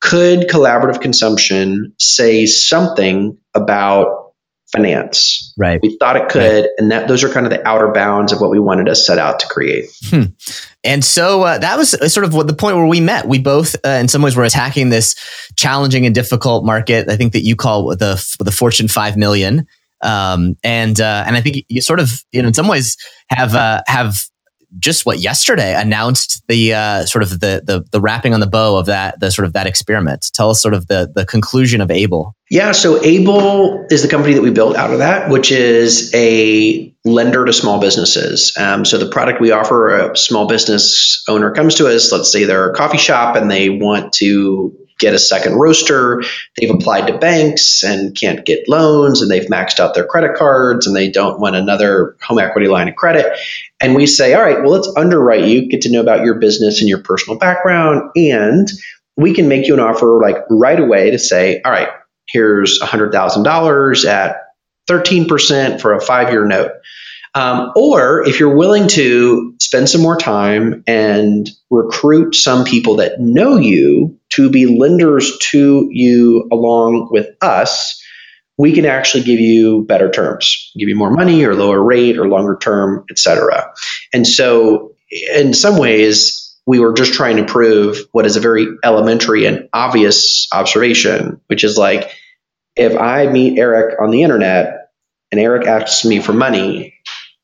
[0.03, 4.33] could collaborative consumption say something about
[4.73, 5.55] finance?
[5.57, 5.79] Right.
[5.81, 6.71] We thought it could, right.
[6.79, 9.19] and that those are kind of the outer bounds of what we wanted to set
[9.19, 9.87] out to create.
[10.07, 10.23] Hmm.
[10.83, 13.29] And so uh, that was sort of what the point where we met.
[13.29, 15.15] We both, uh, in some ways, were attacking this
[15.57, 17.09] challenging and difficult market.
[17.09, 19.67] I think that you call the the Fortune Five Million.
[20.03, 22.97] Um, and uh, and I think you sort of, you know, in some ways,
[23.29, 24.25] have uh, have
[24.79, 28.77] just what yesterday announced the uh, sort of the, the the wrapping on the bow
[28.77, 30.31] of that the sort of that experiment.
[30.33, 32.35] Tell us sort of the the conclusion of Able.
[32.51, 36.95] Yeah, so Able is the company that we built out of that, which is a
[37.05, 38.55] lender to small businesses.
[38.59, 42.13] Um, so the product we offer, a small business owner comes to us.
[42.13, 46.23] Let's say they're a coffee shop and they want to get a second roaster.
[46.57, 50.87] They've applied to banks and can't get loans, and they've maxed out their credit cards,
[50.87, 53.37] and they don't want another home equity line of credit.
[53.81, 56.81] And we say, all right, well, let's underwrite you, get to know about your business
[56.81, 58.71] and your personal background, and
[59.17, 61.89] we can make you an offer like right away to say, all right,
[62.29, 64.37] here's $100,000 at
[64.89, 66.73] 13% for a five year note.
[67.35, 73.21] Um, or if you're willing to spend some more time and recruit some people that
[73.21, 78.03] know you to be lenders to you along with us,
[78.59, 82.29] we can actually give you better terms, give you more money or lower rate or
[82.29, 83.73] longer term, et cetera.
[84.13, 84.95] And so,
[85.35, 89.69] in some ways, we were just trying to prove what is a very elementary and
[89.73, 92.11] obvious observation, which is like,
[92.77, 94.91] if I meet Eric on the internet
[95.31, 96.95] and Eric asks me for money,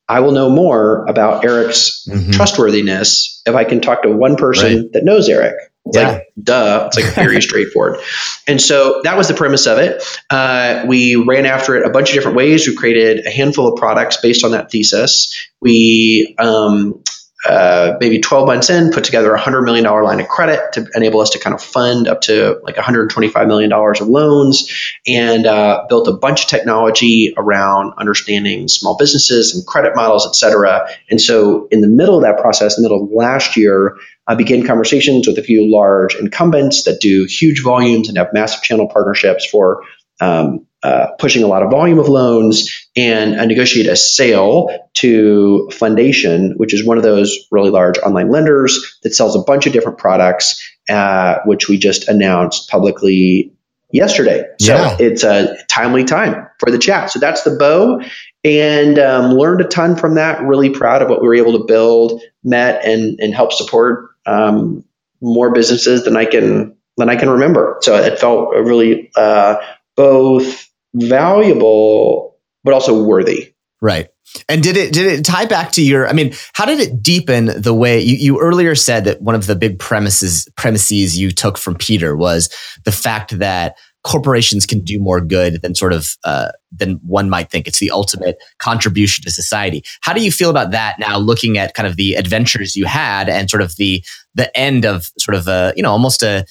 [0.07, 2.31] I will know more about Eric's mm-hmm.
[2.31, 4.93] trustworthiness if I can talk to one person right.
[4.93, 5.55] that knows Eric.
[5.89, 6.07] It's yeah.
[6.09, 6.83] like, duh.
[6.87, 7.99] It's like very straightforward.
[8.47, 10.03] And so that was the premise of it.
[10.29, 12.67] Uh, we ran after it a bunch of different ways.
[12.67, 15.49] We created a handful of products based on that thesis.
[15.59, 17.03] We um,
[17.45, 21.21] uh, maybe 12 months in, put together a $100 million line of credit to enable
[21.21, 26.07] us to kind of fund up to like $125 million of loans and uh, built
[26.09, 30.89] a bunch of technology around understanding small businesses and credit models, et cetera.
[31.09, 33.97] And so in the middle of that process, in the middle of last year,
[34.27, 38.61] I began conversations with a few large incumbents that do huge volumes and have massive
[38.63, 39.83] channel partnerships for
[40.19, 45.69] um, uh, pushing a lot of volume of loans and uh, negotiate a sale to
[45.73, 49.73] Fundation, which is one of those really large online lenders that sells a bunch of
[49.73, 53.53] different products, uh, which we just announced publicly
[53.91, 54.45] yesterday.
[54.59, 54.97] So yeah.
[54.99, 57.11] it's a timely time for the chat.
[57.11, 58.01] So that's the bow.
[58.43, 60.41] And um, learned a ton from that.
[60.41, 64.85] Really proud of what we were able to build, met, and and help support um,
[65.19, 67.77] more businesses than I can than I can remember.
[67.81, 69.57] So it felt really uh,
[69.97, 73.53] both valuable but also worthy.
[73.81, 74.09] Right.
[74.47, 77.49] And did it did it tie back to your I mean, how did it deepen
[77.59, 81.57] the way you, you earlier said that one of the big premises premises you took
[81.57, 82.53] from Peter was
[82.85, 87.49] the fact that corporations can do more good than sort of uh, than one might
[87.49, 87.67] think.
[87.67, 89.83] It's the ultimate contribution to society.
[90.01, 93.29] How do you feel about that now, looking at kind of the adventures you had
[93.29, 94.03] and sort of the
[94.35, 96.45] the end of sort of a you know almost a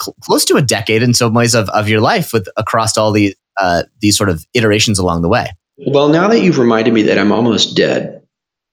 [0.00, 3.12] cl- close to a decade in some ways of, of your life with across all
[3.12, 5.48] these uh, these sort of iterations along the way.
[5.78, 8.22] Well, now that you've reminded me that I'm almost dead,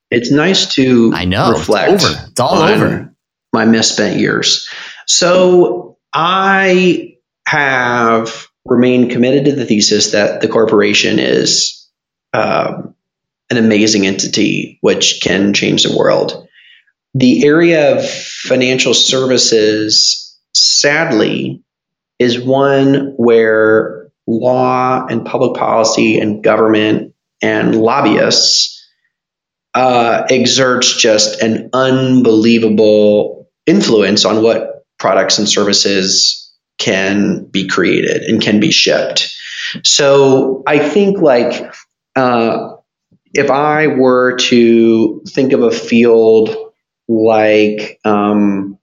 [0.10, 1.94] it's nice to I know reflect.
[1.94, 2.28] It's, over.
[2.30, 3.14] it's all over.
[3.52, 4.70] My misspent years.
[5.06, 11.90] So I have remained committed to the thesis that the corporation is
[12.34, 12.96] um,
[13.50, 16.48] an amazing entity which can change the world.
[17.14, 21.64] The area of financial services, sadly,
[22.18, 28.74] is one where law and public policy and government and lobbyists
[29.74, 38.42] uh, exerts just an unbelievable influence on what products and services can be created and
[38.42, 39.36] can be shipped.
[39.84, 41.74] So I think like
[42.16, 42.76] uh,
[43.34, 46.56] if I were to think of a field
[47.08, 48.78] like um,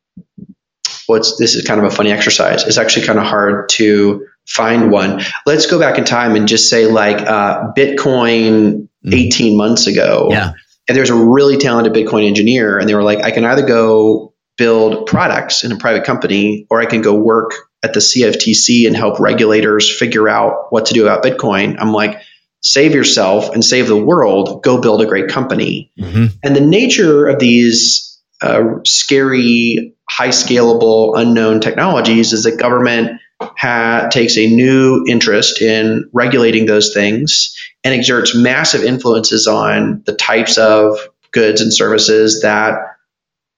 [1.07, 2.65] what's this is kind of a funny exercise.
[2.65, 5.23] It's actually kind of hard to find one.
[5.47, 9.15] Let's go back in time and just say like uh, Bitcoin mm.
[9.15, 10.29] 18 months ago.
[10.31, 10.53] Yeah.
[10.89, 14.35] And there's a really talented Bitcoin engineer, and they were like, I can either go
[14.59, 18.97] build products in a private company, or I can go work at the CFTC and
[18.97, 21.77] help regulators figure out what to do about Bitcoin.
[21.79, 22.21] I'm like,
[22.61, 25.93] save yourself and save the world, go build a great company.
[25.99, 26.27] Mm-hmm.
[26.43, 34.09] And the nature of these uh, scary, high scalable, unknown technologies is that government ha-
[34.11, 40.59] takes a new interest in regulating those things and exerts massive influences on the types
[40.59, 40.99] of
[41.33, 42.79] goods and services that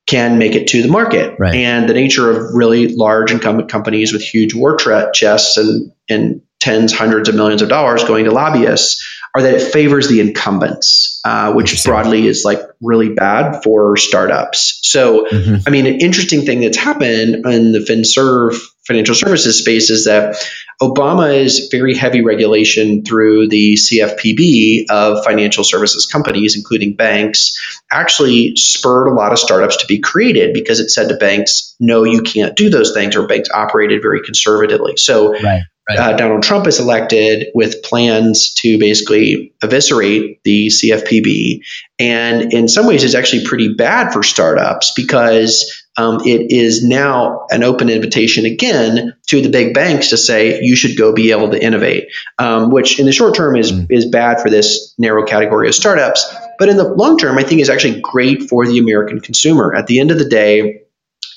[0.07, 1.37] can make it to the market.
[1.39, 1.55] Right.
[1.55, 6.93] And the nature of really large incumbent companies with huge war chests and, and tens,
[6.93, 9.05] hundreds of millions of dollars going to lobbyists
[9.35, 14.81] are that it favors the incumbents, uh, which broadly is like really bad for startups.
[14.83, 15.57] So, mm-hmm.
[15.67, 20.37] I mean, an interesting thing that's happened in the FinServ financial services space is that
[20.81, 27.57] Obama's very heavy regulation through the CFPB of financial services companies, including banks,
[27.91, 32.05] actually spurred a lot of startups to be created because it said to banks, no,
[32.05, 34.97] you can't do those things, or banks operated very conservatively.
[34.97, 35.63] So, right.
[35.89, 35.99] Right.
[35.99, 41.63] Uh, Donald Trump is elected with plans to basically eviscerate the CFPB.
[41.99, 47.47] And in some ways, it's actually pretty bad for startups because um, it is now
[47.51, 51.51] an open invitation again to the big banks to say you should go be able
[51.51, 53.87] to innovate, um, which in the short term is mm.
[53.91, 57.61] is bad for this narrow category of startups, but in the long term, I think
[57.61, 59.75] is actually great for the American consumer.
[59.75, 60.83] At the end of the day,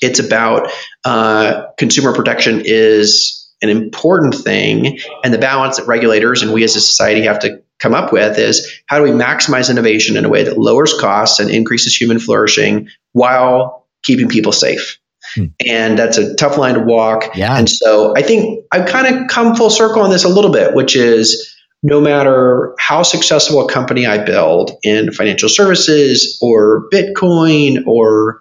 [0.00, 0.70] it's about
[1.04, 6.76] uh, consumer protection is an important thing, and the balance that regulators and we as
[6.76, 10.30] a society have to come up with is how do we maximize innovation in a
[10.30, 14.98] way that lowers costs and increases human flourishing while keeping people safe.
[15.34, 15.46] Hmm.
[15.66, 17.36] And that's a tough line to walk.
[17.36, 17.56] Yeah.
[17.56, 20.74] And so I think I've kind of come full circle on this a little bit,
[20.74, 27.86] which is no matter how successful a company I build in financial services or Bitcoin
[27.86, 28.40] or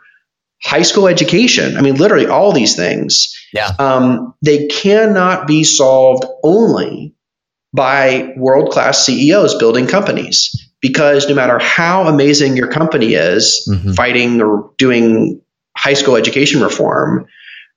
[0.63, 3.71] high school education, I mean, literally all these things, yeah.
[3.79, 7.15] Um, they cannot be solved only
[7.73, 10.61] by world class CEOs building companies.
[10.81, 13.93] Because no matter how amazing your company is, mm-hmm.
[13.93, 15.41] fighting or doing
[15.85, 17.27] high school education reform,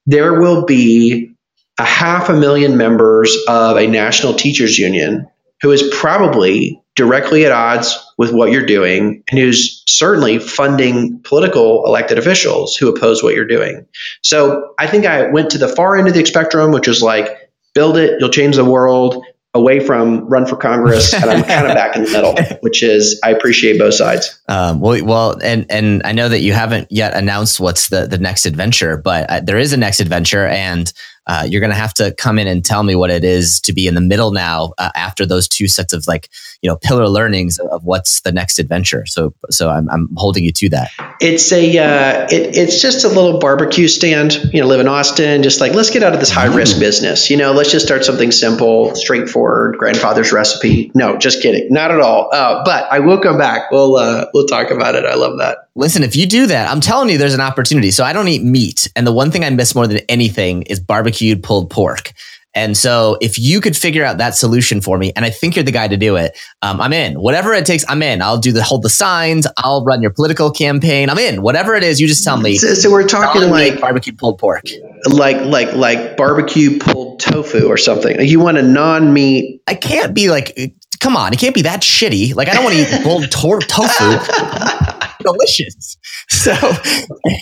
[0.06, 1.34] there will be
[1.78, 5.28] a half a million members of a national teachers union
[5.60, 11.84] who is probably directly at odds with what you're doing and who's certainly funding political
[11.84, 13.86] elected officials who oppose what you're doing.
[14.22, 17.28] So I think I went to the far end of the spectrum, which is like,
[17.74, 19.22] build it, you'll change the world,
[19.54, 23.20] away from run for Congress, and I'm kind of back in the middle, which is
[23.24, 24.40] I appreciate both sides.
[24.48, 28.18] Um, well, well, and and I know that you haven't yet announced what's the the
[28.18, 30.92] next adventure, but uh, there is a next adventure, and
[31.28, 33.74] uh, you're going to have to come in and tell me what it is to
[33.74, 36.30] be in the middle now uh, after those two sets of like
[36.62, 39.04] you know pillar learnings of, what's the next adventure.
[39.06, 40.90] So so I'm, I'm holding you to that.
[41.20, 44.34] It's a uh, it, it's just a little barbecue stand.
[44.52, 45.42] You know, live in Austin.
[45.42, 47.30] Just like let's get out of this high risk business.
[47.30, 50.90] You know, let's just start something simple, straightforward, grandfather's recipe.
[50.94, 52.30] No, just kidding, not at all.
[52.32, 53.70] Uh, but I will come back.
[53.70, 55.04] We'll uh, we'll talk about it.
[55.04, 55.67] I love that.
[55.78, 57.92] Listen, if you do that, I'm telling you, there's an opportunity.
[57.92, 60.80] So I don't eat meat, and the one thing I miss more than anything is
[60.80, 62.12] barbecued pulled pork.
[62.52, 65.62] And so if you could figure out that solution for me, and I think you're
[65.62, 67.20] the guy to do it, um, I'm in.
[67.20, 68.22] Whatever it takes, I'm in.
[68.22, 69.46] I'll do the hold the signs.
[69.58, 71.10] I'll run your political campaign.
[71.10, 71.42] I'm in.
[71.42, 72.56] Whatever it is, you just tell me.
[72.56, 74.64] So, so we're talking like barbecue pulled pork,
[75.08, 78.20] like like like barbecue pulled tofu or something.
[78.20, 79.62] You want a non meat?
[79.68, 80.58] I can't be like.
[80.98, 82.34] Come on, it can't be that shitty.
[82.34, 84.94] Like I don't want to eat pulled to- tofu.
[85.20, 85.96] delicious.
[86.30, 86.52] So,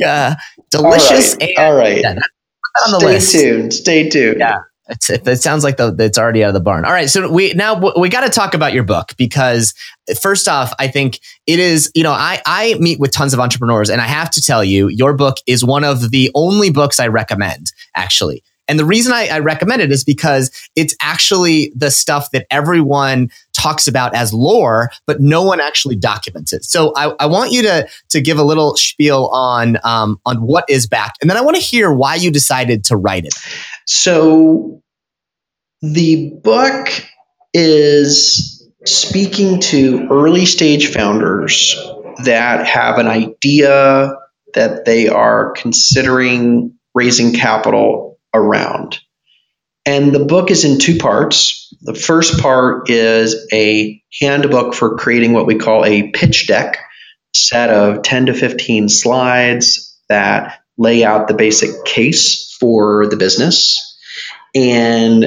[0.05, 0.35] uh,
[0.71, 1.35] delicious.
[1.35, 1.49] All right.
[1.49, 2.01] And, All right.
[2.03, 2.11] Yeah,
[2.87, 3.33] on the Stay list.
[3.33, 3.75] tuned.
[3.75, 4.37] Stay tuned.
[4.39, 4.59] Yeah.
[4.89, 6.85] It's, it sounds like the, it's already out of the barn.
[6.85, 9.75] All right, so we now we got to talk about your book because
[10.21, 11.19] first off, I think
[11.49, 11.91] it is.
[11.97, 14.87] You know, I I meet with tons of entrepreneurs, and I have to tell you,
[14.89, 17.73] your book is one of the only books I recommend.
[17.97, 22.47] Actually, and the reason I, I, recommend it is because it's actually the stuff that
[22.51, 26.65] everyone talks about as lore, but no one actually documents it.
[26.65, 30.65] So I, I want you to to give a little spiel on um, on what
[30.69, 33.35] is backed, and then I want to hear why you decided to write it.
[33.87, 34.83] So
[35.83, 36.89] the book
[37.53, 41.77] is speaking to early stage founders
[42.25, 44.15] that have an idea
[44.55, 48.99] that they are considering raising capital around.
[49.85, 51.73] And the book is in two parts.
[51.81, 56.79] The first part is a handbook for creating what we call a pitch deck,
[57.33, 63.97] set of 10 to 15 slides that lay out the basic case for the business
[64.55, 65.27] and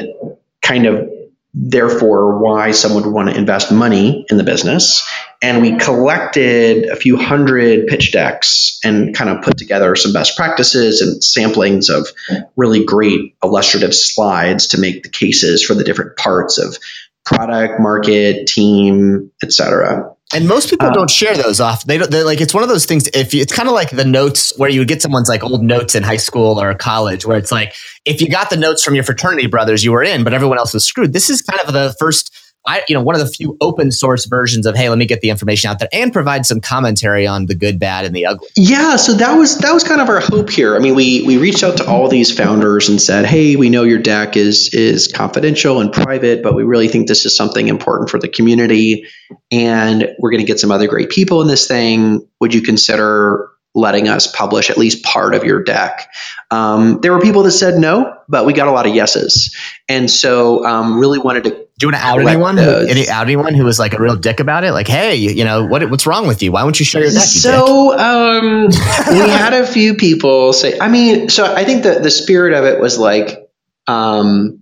[0.62, 1.10] kind of
[1.54, 5.08] therefore why someone would want to invest money in the business.
[5.42, 10.38] And we collected a few hundred pitch decks and kind of put together some best
[10.38, 12.08] practices and samplings of
[12.56, 16.78] really great illustrative slides to make the cases for the different parts of
[17.26, 20.16] product, market, team, etc.
[20.34, 21.86] And most people uh, don't share those off.
[21.86, 22.12] They don't.
[22.12, 23.08] Like it's one of those things.
[23.14, 25.64] If you, it's kind of like the notes where you would get someone's like old
[25.64, 27.74] notes in high school or college, where it's like
[28.06, 30.74] if you got the notes from your fraternity brothers, you were in, but everyone else
[30.74, 31.14] was screwed.
[31.14, 32.36] This is kind of the first
[32.66, 35.22] I, you know, one of the few open source versions of, hey, let me get
[35.22, 38.50] the information out there and provide some commentary on the good, bad, and the ugly.
[38.56, 40.76] Yeah, so that was that was kind of our hope here.
[40.76, 43.84] I mean, we we reached out to all these founders and said, hey, we know
[43.84, 48.10] your deck is is confidential and private, but we really think this is something important
[48.10, 49.06] for the community,
[49.52, 52.28] and we're going to get some other great people in this thing.
[52.40, 56.12] Would you consider letting us publish at least part of your deck.
[56.50, 59.56] Um, there were people that said no, but we got a lot of yeses,
[59.88, 61.69] and so um, really wanted to.
[61.80, 62.58] Do you want to out anyone?
[62.58, 64.74] Who, any out anyone who was like a real dick about it?
[64.74, 65.90] Like, hey, you know what?
[65.90, 66.52] What's wrong with you?
[66.52, 67.22] Why won't you show your deck?
[67.24, 70.78] so um, we had a few people say.
[70.78, 73.50] I mean, so I think the the spirit of it was like,
[73.88, 74.62] um,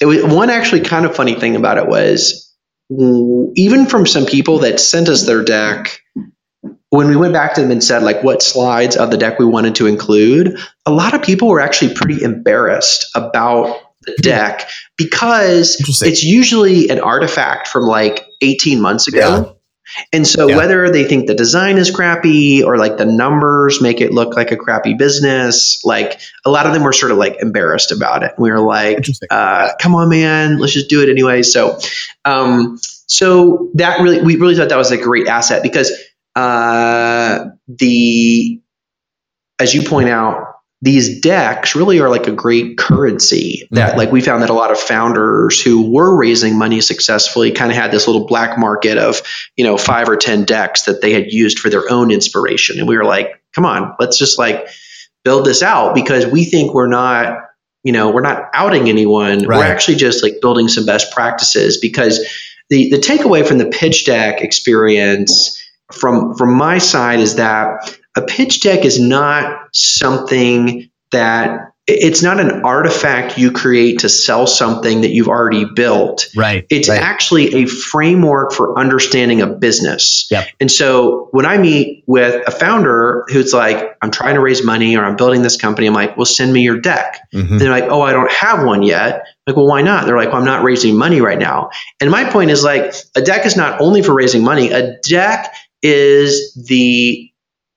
[0.00, 2.54] it was one actually kind of funny thing about it was
[2.88, 6.02] even from some people that sent us their deck
[6.90, 9.44] when we went back to them and said like what slides of the deck we
[9.44, 10.56] wanted to include,
[10.86, 17.00] a lot of people were actually pretty embarrassed about the deck because it's usually an
[17.00, 19.18] artifact from like 18 months ago.
[19.18, 19.52] Yeah.
[20.12, 20.56] And so yeah.
[20.56, 24.50] whether they think the design is crappy or like the numbers make it look like
[24.50, 28.32] a crappy business, like a lot of them were sort of like embarrassed about it.
[28.38, 31.42] We were like, uh, come on, man, let's just do it anyway.
[31.42, 31.78] So,
[32.24, 35.92] um, so that really, we really thought that was a great asset because
[36.34, 38.62] uh, the
[39.58, 40.51] as you point out,
[40.82, 44.72] these decks really are like a great currency that like we found that a lot
[44.72, 49.22] of founders who were raising money successfully kind of had this little black market of
[49.56, 52.80] you know five or ten decks that they had used for their own inspiration.
[52.80, 54.66] And we were like come on let's just like
[55.24, 57.38] build this out because we think we're not
[57.84, 59.46] you know we're not outing anyone.
[59.46, 59.58] Right.
[59.58, 62.18] we're actually just like building some best practices because
[62.70, 65.62] the the takeaway from the pitch deck experience
[65.92, 72.38] from from my side is that a pitch deck is not something that it's not
[72.38, 76.28] an artifact you create to sell something that you've already built.
[76.36, 76.64] Right.
[76.70, 77.00] It's right.
[77.00, 80.28] actually a framework for understanding a business.
[80.30, 80.46] Yep.
[80.60, 84.96] And so when I meet with a founder who's like, I'm trying to raise money
[84.96, 87.18] or I'm building this company, I'm like, well, send me your deck.
[87.34, 87.58] Mm-hmm.
[87.58, 89.16] They're like, oh, I don't have one yet.
[89.16, 90.06] I'm like, well, why not?
[90.06, 91.70] They're like, well, I'm not raising money right now.
[92.00, 95.52] And my point is like, a deck is not only for raising money, a deck
[95.82, 97.31] is the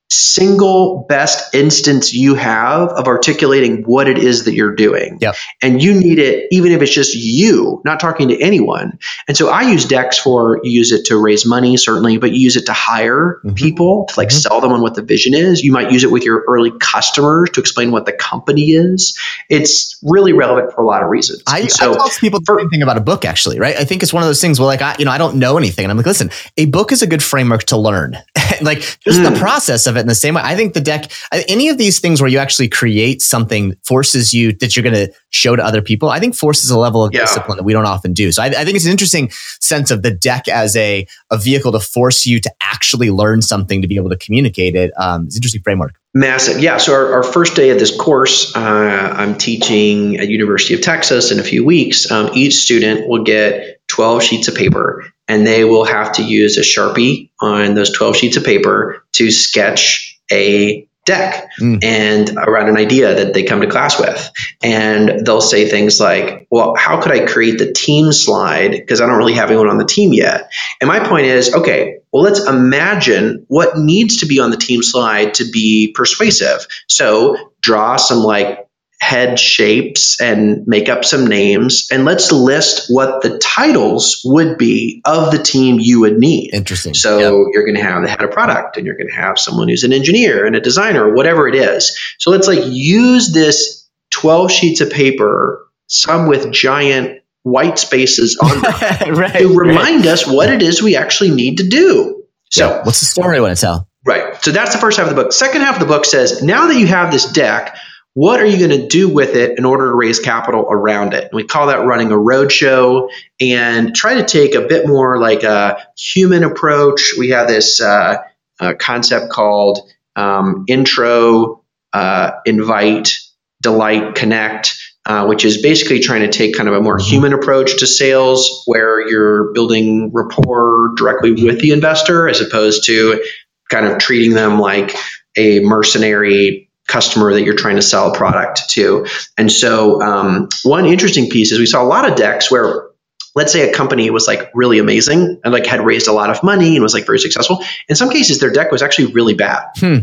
[0.10, 5.18] single best instance you have of articulating what it is that you're doing.
[5.20, 5.36] Yep.
[5.64, 9.00] And you need it even if it's just you, not talking to anyone.
[9.28, 12.40] And so I use decks for you use it to raise money certainly, but you
[12.40, 13.56] use it to hire mm-hmm.
[13.56, 14.38] people to like mm-hmm.
[14.38, 15.64] sell them on what the vision is.
[15.64, 19.18] You might use it with your early customers to explain what the company is.
[19.50, 21.42] It's really relevant for a lot of reasons.
[21.48, 23.76] I, so I tell people the same thing about a book actually, right?
[23.76, 25.58] I think it's one of those things where like I you know I don't know
[25.58, 28.18] anything and I'm like listen, a book is a good framework to learn.
[28.62, 29.34] like just mm.
[29.34, 30.42] the process of it in the same way.
[30.44, 34.54] I think the deck, any of these things where you actually create something forces you
[34.54, 36.10] that you're going to show to other people.
[36.10, 37.22] I think forces a level of yeah.
[37.22, 38.32] discipline that we don't often do.
[38.32, 39.30] So I, I, think it's an interesting
[39.60, 43.82] sense of the deck as a, a vehicle to force you to actually learn something
[43.82, 44.92] to be able to communicate it.
[44.98, 45.96] Um, it's an interesting framework.
[46.14, 46.62] Massive.
[46.62, 46.78] Yeah.
[46.78, 51.32] So our, our first day of this course, uh, I'm teaching at University of Texas
[51.32, 52.10] in a few weeks.
[52.10, 56.58] Um, each student will get 12 sheets of paper and they will have to use
[56.58, 61.84] a Sharpie on those 12 sheets of paper to sketch a deck mm.
[61.84, 64.32] and around an idea that they come to class with.
[64.64, 68.72] And they'll say things like, well, how could I create the team slide?
[68.72, 70.52] Because I don't really have anyone on the team yet.
[70.82, 74.82] And my point is, okay, well, let's imagine what needs to be on the team
[74.82, 76.66] slide to be persuasive.
[76.88, 78.65] So draw some like
[79.00, 85.02] head shapes and make up some names and let's list what the titles would be
[85.06, 86.54] of the team you would need.
[86.54, 86.94] Interesting.
[86.94, 87.48] So yep.
[87.54, 89.84] you're going to have the head of product and you're going to have someone who's
[89.84, 91.98] an engineer and a designer, whatever it is.
[92.20, 98.62] So let's like use this 12 sheets of paper, some with giant white spaces on
[98.62, 100.14] them right, to remind right.
[100.14, 102.24] us what it is we actually need to do.
[102.50, 102.84] So yeah.
[102.84, 103.88] what's the story I want to tell?
[104.06, 104.42] Right.
[104.44, 105.34] So that's the first half of the book.
[105.34, 107.78] Second half of the book says, now that you have this deck,
[108.16, 111.24] what are you going to do with it in order to raise capital around it?
[111.26, 113.10] And we call that running a roadshow
[113.42, 117.16] and try to take a bit more like a human approach.
[117.20, 118.20] We have this uh,
[118.58, 119.80] uh, concept called
[120.16, 123.20] um, intro, uh, invite,
[123.62, 124.82] delight, connect.
[125.08, 127.08] Uh, which is basically trying to take kind of a more mm-hmm.
[127.08, 133.24] human approach to sales where you're building rapport directly with the investor as opposed to
[133.70, 134.96] kind of treating them like
[135.36, 139.06] a mercenary customer that you're trying to sell a product to.
[139.38, 142.90] And so, um, one interesting piece is we saw a lot of decks where
[143.36, 146.42] let's say a company was like really amazing and like had raised a lot of
[146.42, 147.62] money and was like very successful.
[147.90, 149.66] In some cases, their deck was actually really bad.
[149.78, 149.98] Hmm.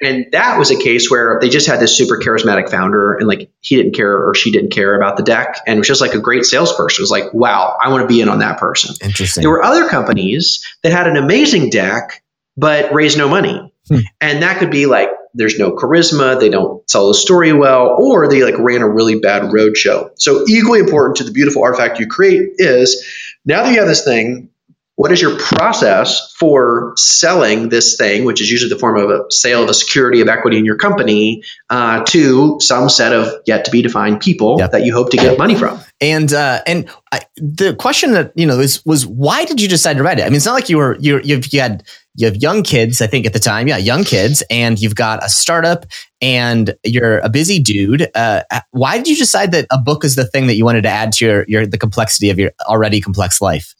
[0.00, 3.50] And that was a case where they just had this super charismatic founder and like
[3.60, 6.20] he didn't care or she didn't care about the deck and was just like a
[6.20, 7.00] great salesperson.
[7.00, 8.94] It was like, wow, I want to be in on that person.
[9.02, 9.42] Interesting.
[9.42, 12.22] There were other companies that had an amazing deck
[12.56, 13.72] but raised no money.
[13.88, 13.98] Hmm.
[14.20, 15.08] And that could be like
[15.38, 19.20] there's no charisma, they don't tell the story well, or they like ran a really
[19.20, 20.10] bad roadshow.
[20.16, 23.06] So equally important to the beautiful artifact you create is
[23.44, 24.50] now that you have this thing,
[24.96, 29.30] what is your process for selling this thing, which is usually the form of a
[29.30, 33.66] sale of a security of equity in your company, uh, to some set of yet
[33.66, 34.72] to be defined people yep.
[34.72, 35.80] that you hope to get money from?
[36.00, 39.98] And uh, and I, the question that you know is was why did you decide
[39.98, 40.22] to write it?
[40.22, 41.84] I mean, it's not like you were you you had
[42.18, 45.24] you have young kids, I think at the time, yeah, young kids, and you've got
[45.24, 45.86] a startup
[46.20, 48.10] and you're a busy dude.
[48.12, 48.42] Uh,
[48.72, 51.12] why did you decide that a book is the thing that you wanted to add
[51.12, 53.72] to your, your the complexity of your already complex life?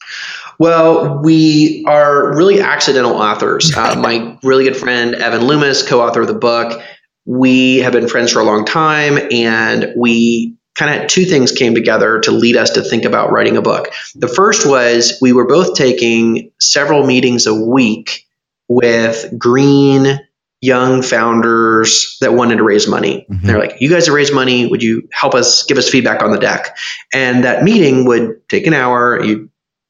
[0.57, 3.75] Well, we are really accidental authors.
[3.79, 6.83] Uh, my really good friend Evan Loomis, co-author of the book,
[7.25, 11.73] we have been friends for a long time, and we kind of two things came
[11.73, 13.93] together to lead us to think about writing a book.
[14.15, 18.25] The first was we were both taking several meetings a week
[18.69, 20.19] with green
[20.61, 23.25] young founders that wanted to raise money.
[23.29, 23.47] Mm-hmm.
[23.47, 24.67] They're like, "You guys have raised money.
[24.67, 26.77] Would you help us give us feedback on the deck?"
[27.13, 29.21] And that meeting would take an hour.
[29.23, 29.49] You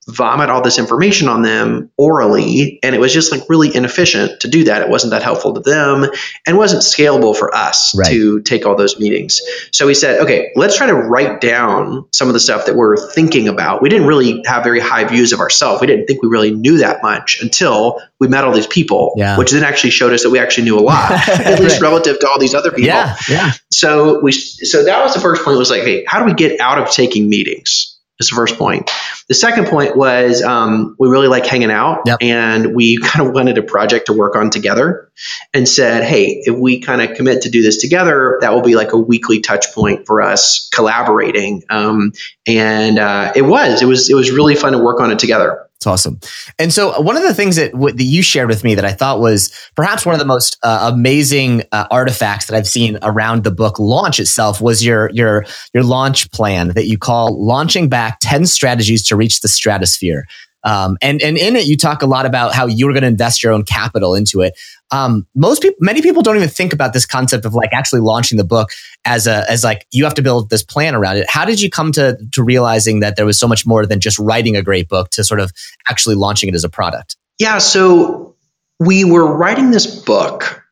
[0.10, 4.47] vomit all this information on them orally and it was just like really inefficient to
[4.47, 6.10] do that it wasn't that helpful to them
[6.47, 8.07] and wasn't scalable for us right.
[8.07, 9.41] to take all those meetings
[9.72, 12.97] so we said okay let's try to write down some of the stuff that we're
[13.12, 16.30] thinking about we didn't really have very high views of ourselves we didn't think we
[16.30, 19.38] really knew that much until we met all these people yeah.
[19.38, 21.82] which then actually showed us that we actually knew a lot at least right.
[21.82, 23.51] relative to all these other people yeah, yeah.
[23.72, 26.60] so we so that was the first point was like hey how do we get
[26.60, 27.88] out of taking meetings
[28.20, 28.91] is the first point.
[29.28, 32.17] The second point was um, we really like hanging out, yep.
[32.22, 35.11] and we kind of wanted a project to work on together,
[35.53, 38.76] and said, "Hey, if we kind of commit to do this together, that will be
[38.76, 42.11] like a weekly touch point for us collaborating." Um,
[42.47, 45.68] and uh, it was, it was, it was really fun to work on it together.
[45.80, 46.19] It's awesome.
[46.57, 49.21] And so one of the things that that you shared with me that I thought
[49.21, 53.51] was perhaps one of the most uh, amazing uh, artifacts that I've seen around the
[53.51, 58.45] book launch itself was your your your launch plan that you call launching back 10
[58.47, 60.25] strategies to reach the stratosphere.
[60.64, 63.07] Um, and and in it, you talk a lot about how you were going to
[63.07, 64.60] invest your own capital into it.
[64.91, 68.38] Um, most people, many people don't even think about this concept of like actually launching
[68.38, 68.72] the book
[69.05, 71.30] as a as like you have to build this plan around it.
[71.30, 74.20] How did you come to to realizing that there was so much more than just
[74.20, 75.51] writing a great book to sort of
[75.88, 77.16] actually launching it as a product?
[77.39, 78.36] Yeah, so
[78.80, 80.64] we were writing this book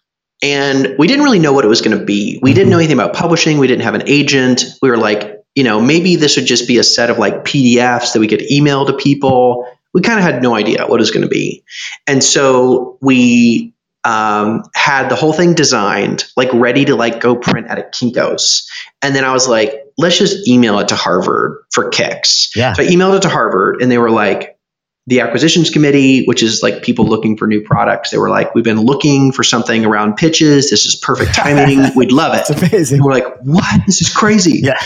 [0.43, 2.39] and we didn't really know what it was going to be.
[2.41, 2.55] We mm-hmm.
[2.55, 3.57] didn't know anything about publishing.
[3.57, 4.65] We didn't have an agent.
[4.81, 8.13] We were like, you know, maybe this would just be a set of like PDFs
[8.13, 9.67] that we could email to people
[9.97, 11.63] we kind of had no idea what it was going to be.
[12.05, 13.73] And so we
[14.03, 18.69] um, had the whole thing designed, like ready to like go print at a Kinko's.
[19.01, 22.55] And then I was like, let's just email it to Harvard for kicks.
[22.55, 22.73] Yeah.
[22.73, 24.59] So I emailed it to Harvard and they were like,
[25.07, 28.63] the acquisitions committee, which is like people looking for new products, they were like, we've
[28.63, 30.69] been looking for something around pitches.
[30.69, 31.95] This is perfect timing.
[31.95, 32.45] We'd love it.
[32.47, 32.97] It's amazing.
[32.97, 33.81] And we're like, what?
[33.87, 34.59] This is crazy.
[34.61, 34.77] Yeah.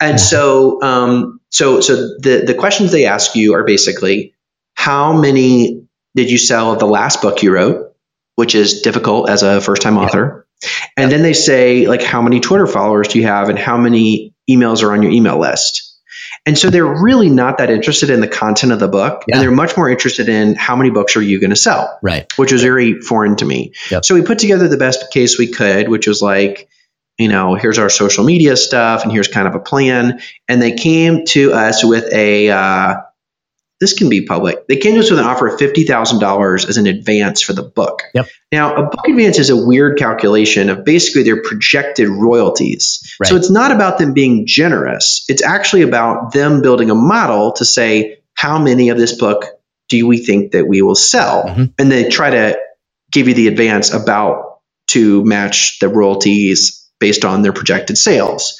[0.00, 0.16] And yeah.
[0.16, 4.34] so, um, so, so the, the questions they ask you are basically,
[4.86, 7.96] how many did you sell of the last book you wrote,
[8.36, 10.46] which is difficult as a first time author?
[10.62, 10.68] Yeah.
[10.96, 11.16] And yeah.
[11.16, 14.84] then they say, like, how many Twitter followers do you have and how many emails
[14.84, 15.92] are on your email list?
[16.46, 19.24] And so they're really not that interested in the content of the book.
[19.26, 19.34] Yeah.
[19.34, 21.98] And they're much more interested in how many books are you going to sell?
[22.00, 22.32] Right.
[22.36, 23.72] Which was very foreign to me.
[23.90, 24.04] Yep.
[24.04, 26.68] So we put together the best case we could, which was like,
[27.18, 30.20] you know, here's our social media stuff and here's kind of a plan.
[30.46, 32.96] And they came to us with a, uh,
[33.80, 34.66] this can be public.
[34.66, 38.02] They came to us with an offer of $50,000 as an advance for the book.
[38.14, 38.28] Yep.
[38.50, 43.14] Now, a book advance is a weird calculation of basically their projected royalties.
[43.20, 43.28] Right.
[43.28, 45.24] So it's not about them being generous.
[45.28, 49.44] It's actually about them building a model to say, how many of this book
[49.88, 51.44] do we think that we will sell?
[51.44, 51.64] Mm-hmm.
[51.78, 52.58] And they try to
[53.10, 58.58] give you the advance about to match the royalties based on their projected sales.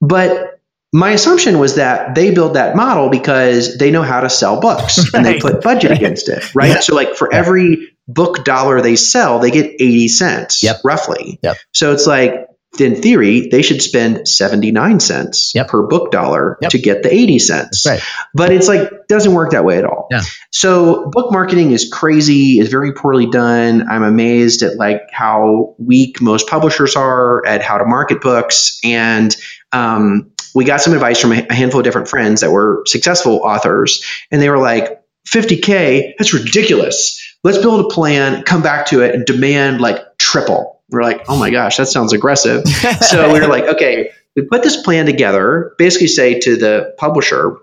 [0.00, 0.57] But
[0.92, 5.12] my assumption was that they build that model because they know how to sell books
[5.14, 6.70] and they put budget against it, right?
[6.70, 6.80] Yeah.
[6.80, 10.76] So, like for every book dollar they sell, they get 80 cents Yep.
[10.84, 11.38] roughly.
[11.42, 11.56] Yep.
[11.74, 12.46] So it's like,
[12.80, 15.68] in theory, they should spend 79 cents Yep.
[15.68, 16.70] per book dollar Yep.
[16.70, 17.84] to get the 80 cents.
[17.86, 18.00] Right.
[18.34, 20.06] But it's like, doesn't work that way at all.
[20.10, 20.22] Yeah.
[20.50, 23.86] So book marketing is crazy, is very poorly done.
[23.90, 28.78] I'm amazed at like how weak most publishers are at how to market books.
[28.84, 29.34] And
[29.72, 34.04] um, we got some advice from a handful of different friends that were successful authors,
[34.32, 37.36] and they were like, 50K, that's ridiculous.
[37.44, 40.82] Let's build a plan, come back to it, and demand like triple.
[40.90, 42.66] We're like, oh my gosh, that sounds aggressive.
[43.02, 47.58] so we were like, okay, we put this plan together, basically say to the publisher,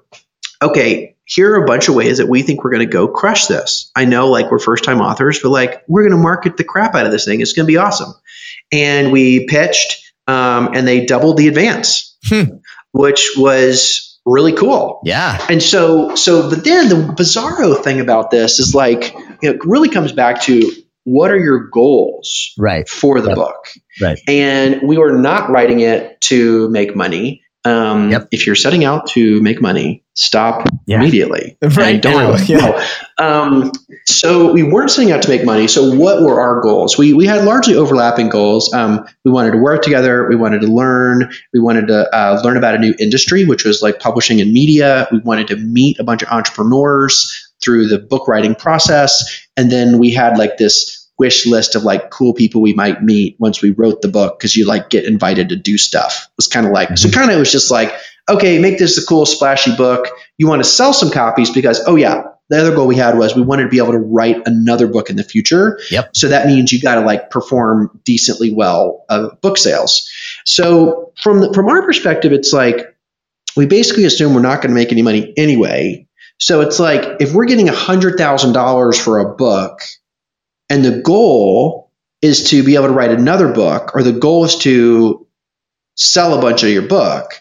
[0.61, 3.47] okay, here are a bunch of ways that we think we're going to go crush
[3.47, 3.91] this.
[3.93, 6.95] I know like we're first time authors, but like we're going to market the crap
[6.95, 7.41] out of this thing.
[7.41, 8.13] It's going to be awesome.
[8.71, 12.57] And we pitched, um, and they doubled the advance, Hmm.
[12.95, 15.01] Which was really cool.
[15.03, 15.45] yeah.
[15.49, 19.65] And so, so, but then the bizarro thing about this is like, you know, it
[19.65, 20.71] really comes back to
[21.03, 22.87] what are your goals Right.
[22.89, 23.35] for the Yep.
[23.35, 23.67] book?
[24.01, 24.19] Right.
[24.27, 27.43] And we were not writing it to make money.
[27.65, 28.27] Um, Yep.
[28.31, 30.97] If you're setting out to make money, stop Yeah.
[30.97, 31.57] immediately.
[31.61, 32.57] Right And don't now, yeah.
[33.19, 33.25] no.
[33.25, 33.71] Um,
[34.05, 35.67] so we weren't setting out to make money.
[35.67, 36.97] So what were our goals?
[36.97, 38.71] We we had largely overlapping goals.
[38.73, 40.27] Um, we wanted to work together.
[40.29, 41.31] We wanted to learn.
[41.53, 45.07] We wanted to uh, learn about a new industry, which was like publishing and media.
[45.11, 49.97] We wanted to meet a bunch of entrepreneurs through the book writing process, and then
[49.97, 53.71] we had like this wish list of like cool people we might meet once we
[53.71, 56.27] wrote the book because you like get invited to do stuff.
[56.29, 57.17] It was kind of like so mm-hmm.
[57.17, 57.93] kind of it was just like
[58.27, 60.07] okay, make this a cool splashy book.
[60.37, 63.35] You want to sell some copies because oh yeah, the other goal we had was
[63.35, 65.79] we wanted to be able to write another book in the future.
[65.89, 66.15] Yep.
[66.15, 70.09] So that means you got to like perform decently well of book sales.
[70.45, 72.95] So from the, from our perspective, it's like
[73.55, 76.07] we basically assume we're not going to make any money anyway.
[76.37, 79.79] So it's like if we're getting hundred thousand dollars for a book,
[80.69, 81.91] and the goal
[82.21, 85.27] is to be able to write another book, or the goal is to
[85.95, 87.31] sell a bunch of your book,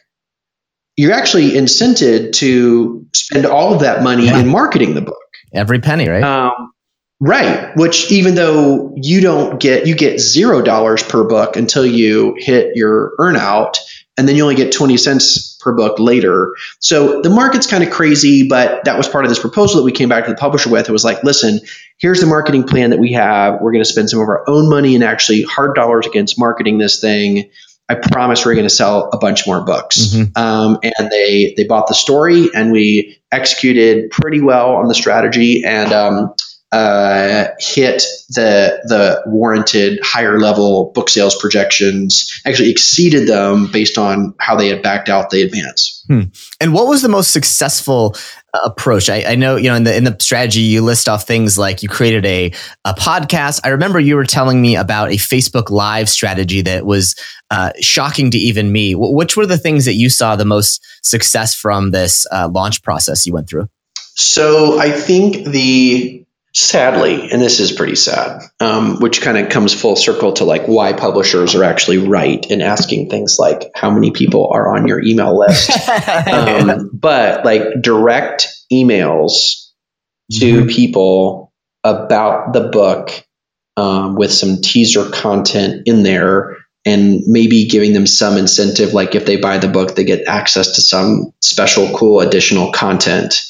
[0.96, 4.40] you're actually incented to spend all of that money Yeah.
[4.40, 5.16] in marketing the book.
[5.52, 6.22] Every penny, right?
[6.22, 6.72] Um,
[7.20, 7.74] right.
[7.76, 12.76] Which even though you don't get, you get zero dollars per book until you hit
[12.76, 13.78] your earnout,
[14.16, 16.54] and then you only get 20 cents per book later.
[16.78, 19.92] So the market's kind of crazy, but that was part of this proposal that we
[19.92, 20.88] came back to the publisher with.
[20.88, 21.60] It was like, listen,
[21.98, 23.60] here's the marketing plan that we have.
[23.60, 26.78] We're going to spend some of our own money and actually hard dollars against marketing
[26.78, 27.50] this thing.
[27.88, 29.98] I promise we're going to sell a bunch more books.
[29.98, 30.36] Mhm.
[30.38, 35.64] Um, and they they bought the story, and we executed pretty well on the strategy,
[35.64, 36.34] and um,
[36.74, 42.42] uh, hit the the warranted higher level book sales projections.
[42.44, 46.04] Actually, exceeded them based on how they had backed out the advance.
[46.60, 48.16] And what was the most successful
[48.52, 49.08] uh, approach?
[49.08, 51.84] I, I know, you know, in the in the strategy, you list off things like
[51.84, 52.52] you created a
[52.84, 53.60] a podcast.
[53.62, 57.14] I remember you were telling me about a Facebook Live strategy that was
[57.52, 58.94] uh, shocking to even me.
[58.94, 62.82] Wh- which were the things that you saw the most success from this uh, launch
[62.82, 63.68] process you went through?
[64.16, 66.23] So I think the
[66.54, 70.66] sadly, and this is pretty sad, um, which kind of comes full circle to like
[70.66, 75.02] why publishers are actually right in asking things like how many people are on your
[75.02, 75.88] email list.
[76.28, 79.70] um, but like direct emails
[80.32, 81.52] to people
[81.82, 83.10] about the book
[83.76, 89.26] um, with some teaser content in there and maybe giving them some incentive like if
[89.26, 93.42] they buy the book they get access to some special cool additional content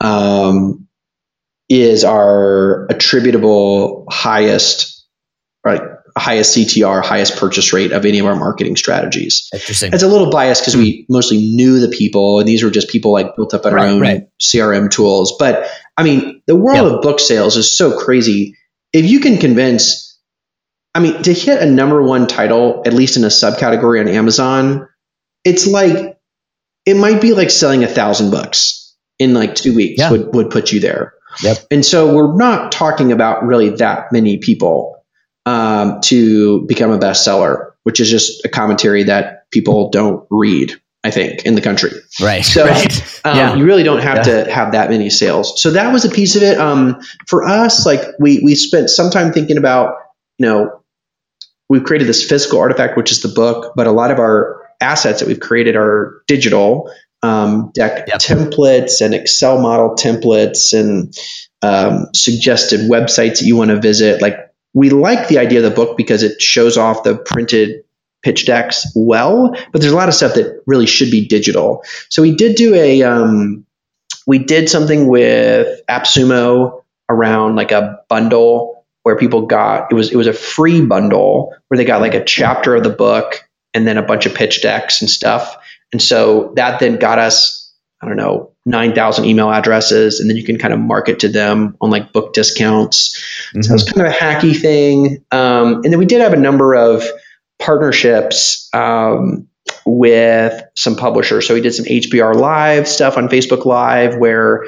[0.00, 0.88] um,
[1.70, 5.06] is our attributable highest
[5.64, 5.80] right
[6.18, 9.92] highest ctr highest purchase rate of any of our marketing strategies Interesting.
[9.92, 13.12] it's a little biased because we mostly knew the people, and these were just people
[13.12, 14.22] like built up on Right, our own right.
[14.42, 15.36] CRM tools.
[15.38, 16.96] But I mean, the world Yeah.
[16.96, 18.56] of book sales is so crazy.
[18.92, 20.18] If you can convince,
[20.94, 24.88] I mean, to hit a number one title, at least in a subcategory on Amazon,
[25.44, 26.18] it's like
[26.86, 30.10] it might be like selling a thousand books in like two weeks Yeah.
[30.10, 31.14] would, would put you there.
[31.42, 31.66] Yep.
[31.70, 35.02] And so we're not talking about really that many people
[35.46, 41.10] um, to become a bestseller, which is just a commentary that people don't read, I
[41.10, 41.92] think, in the country.
[42.20, 42.44] Right.
[42.44, 43.20] So right.
[43.24, 43.54] um, Yeah.
[43.56, 45.60] you really don't have to have that many sales.
[45.62, 46.58] So that was a piece of it.
[46.58, 49.94] Um, for us, like we we spent some time thinking about,
[50.38, 50.82] you know,
[51.68, 55.20] we've created this physical artifact, which is the book, but a lot of our assets
[55.20, 56.92] that we've created are digital.
[57.22, 58.18] Um, deck Yep.
[58.18, 61.14] templates and Excel model templates and
[61.62, 64.22] um, suggested websites that you want to visit.
[64.22, 64.38] Like
[64.72, 67.84] we like the idea of the book because it shows off the printed
[68.22, 71.84] pitch decks well, but there's a lot of stuff that really should be digital.
[72.08, 73.66] So we did do a um,
[74.26, 80.16] we did something with AppSumo around like a bundle where people got it was it
[80.16, 83.40] was a free bundle where they got like a chapter of the book
[83.74, 85.56] and then a bunch of pitch decks and stuff.
[85.92, 87.72] And so that then got us,
[88.02, 90.20] I don't know, 9,000 email addresses.
[90.20, 93.18] And then you can kind of market to them on like book discounts.
[93.50, 93.62] Mm-hmm.
[93.62, 95.24] So it's kind of a hacky thing.
[95.30, 97.04] Um, and then we did have a number of
[97.58, 99.48] partnerships um,
[99.84, 101.46] with some publishers.
[101.46, 104.64] So we did some HBR Live stuff on Facebook Live where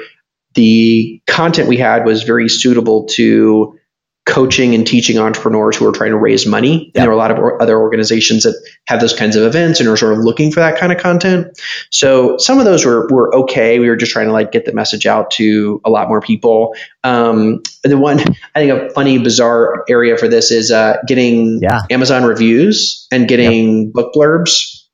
[0.53, 3.79] the content we had was very suitable to
[4.25, 6.85] coaching and teaching entrepreneurs who are trying to raise money.
[6.85, 6.91] Yep.
[6.95, 8.55] And there are a lot of or- other organizations that
[8.87, 11.59] have those kinds of events and are sort of looking for that kind of content.
[11.91, 13.79] So some of those were, were okay.
[13.79, 16.73] We were just trying to like get the message out to a lot more people.
[17.03, 18.21] Um, the one,
[18.55, 21.81] I think a funny, bizarre area for this is uh, getting yeah.
[21.89, 23.93] Amazon reviews and getting yep.
[23.93, 24.85] book blurbs.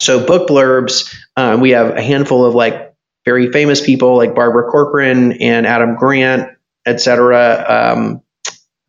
[0.00, 2.92] So book blurbs, uh, we have a handful of like
[3.24, 6.50] very famous people like Barbara Corcoran and Adam Grant,
[6.84, 7.94] et cetera.
[7.94, 8.20] Um,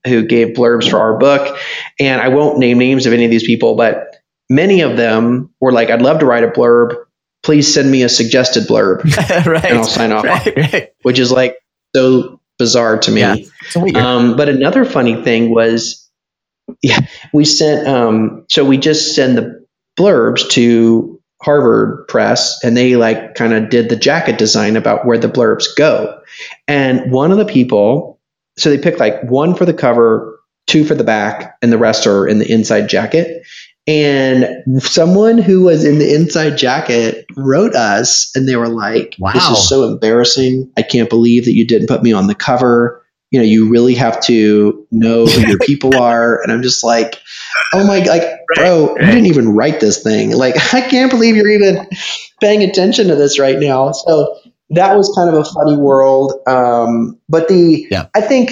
[0.05, 1.57] who gave blurbs for our book.
[1.99, 4.15] And I won't name names of any of these people, but
[4.49, 6.95] many of them were like, I'd love to write a blurb.
[7.43, 9.03] Please send me a suggested blurb.
[9.45, 9.65] right.
[9.65, 10.25] And I'll sign off.
[10.25, 10.89] Right, right.
[11.01, 11.57] Which is like
[11.95, 13.21] so bizarre to me.
[13.21, 13.35] Yeah,
[13.95, 16.09] um, but another funny thing was,
[16.81, 16.99] yeah,
[17.33, 19.65] we sent, um, so we just send the
[19.99, 25.17] blurbs to Harvard Press and they like kind of did the jacket design about where
[25.17, 26.21] the blurbs go.
[26.67, 28.14] And one of the people
[28.57, 32.07] so they picked like one for the cover, two for the back, and the rest
[32.07, 33.45] are in the inside jacket.
[33.87, 39.31] And someone who was in the inside jacket wrote us and they were like, wow.
[39.33, 40.71] This is so embarrassing.
[40.75, 43.05] I can't believe that you didn't put me on the cover.
[43.29, 46.41] You know, you really have to know who your people are.
[46.41, 47.21] And I'm just like,
[47.73, 48.23] oh my, like,
[48.55, 50.31] bro, you didn't even write this thing.
[50.31, 51.87] Like, I can't believe you're even
[52.41, 53.91] paying attention to this right now.
[53.91, 54.39] So
[54.71, 56.33] that was kind of a funny world.
[56.47, 58.07] Um, but the yeah.
[58.15, 58.51] I think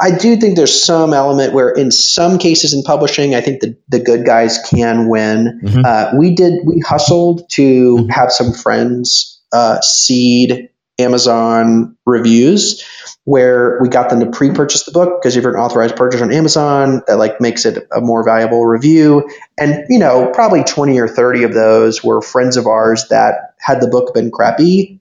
[0.00, 3.76] I do think there's some element where in some cases in publishing, I think the,
[3.88, 5.60] the good guys can win.
[5.62, 5.82] Mm-hmm.
[5.84, 8.08] Uh, we did we hustled to mm-hmm.
[8.08, 12.84] have some friends uh, seed Amazon reviews
[13.24, 16.32] where we got them to pre-purchase the book because if you're an authorized purchase on
[16.32, 19.30] Amazon, that like makes it a more valuable review.
[19.56, 23.80] And you know, probably 20 or 30 of those were friends of ours that had
[23.80, 25.00] the book been crappy,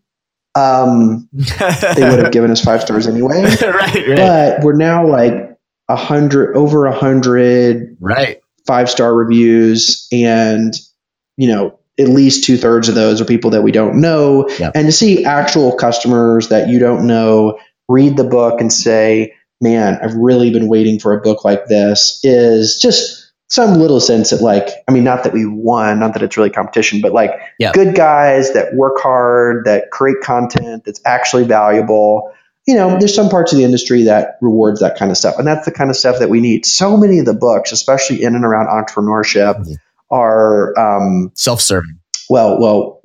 [0.56, 3.44] um, they would have given us five stars anyway.
[3.62, 4.16] right, right.
[4.16, 10.74] But we're now like a hundred, over a hundred, right, five star reviews, and
[11.38, 14.48] you know, at least two thirds of those are people that we don't know.
[14.50, 14.74] Yep.
[14.76, 20.00] And to see actual customers that you don't know read the book and say, "Man,
[20.02, 23.21] I've really been waiting for a book like this," is just
[23.52, 26.50] some little sense that like i mean not that we won not that it's really
[26.50, 27.74] competition but like yeah.
[27.74, 32.32] good guys that work hard that create content that's actually valuable
[32.66, 35.46] you know there's some parts of the industry that rewards that kind of stuff and
[35.46, 38.36] that's the kind of stuff that we need so many of the books especially in
[38.36, 39.74] and around entrepreneurship mm-hmm.
[40.10, 42.00] are um, self-serving
[42.30, 43.02] well well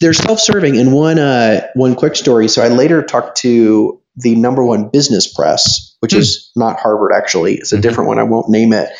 [0.00, 4.64] they're self-serving and one uh, one quick story so i later talked to the number
[4.64, 6.18] one business press which mm.
[6.18, 7.82] is not harvard actually it's a mm-hmm.
[7.82, 8.90] different one i won't name it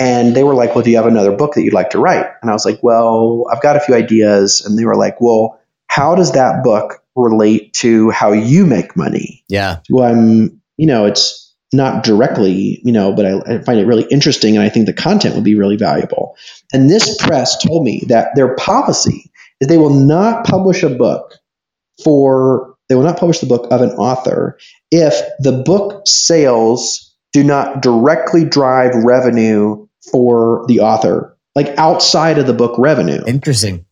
[0.00, 2.26] and they were like, Well, do you have another book that you'd like to write?
[2.40, 4.62] And I was like, Well, I've got a few ideas.
[4.62, 9.44] And they were like, Well, how does that book relate to how you make money?
[9.48, 9.80] Yeah.
[9.90, 14.06] Well, I'm, you know, it's not directly, you know, but I, I find it really
[14.10, 14.56] interesting.
[14.56, 16.36] And I think the content would be really valuable.
[16.72, 19.30] And this press told me that their policy
[19.60, 21.34] is they will not publish a book
[22.02, 24.58] for, they will not publish the book of an author
[24.90, 32.46] if the book sales do not directly drive revenue for the author, like outside of
[32.46, 33.22] the book revenue.
[33.26, 33.86] Interesting.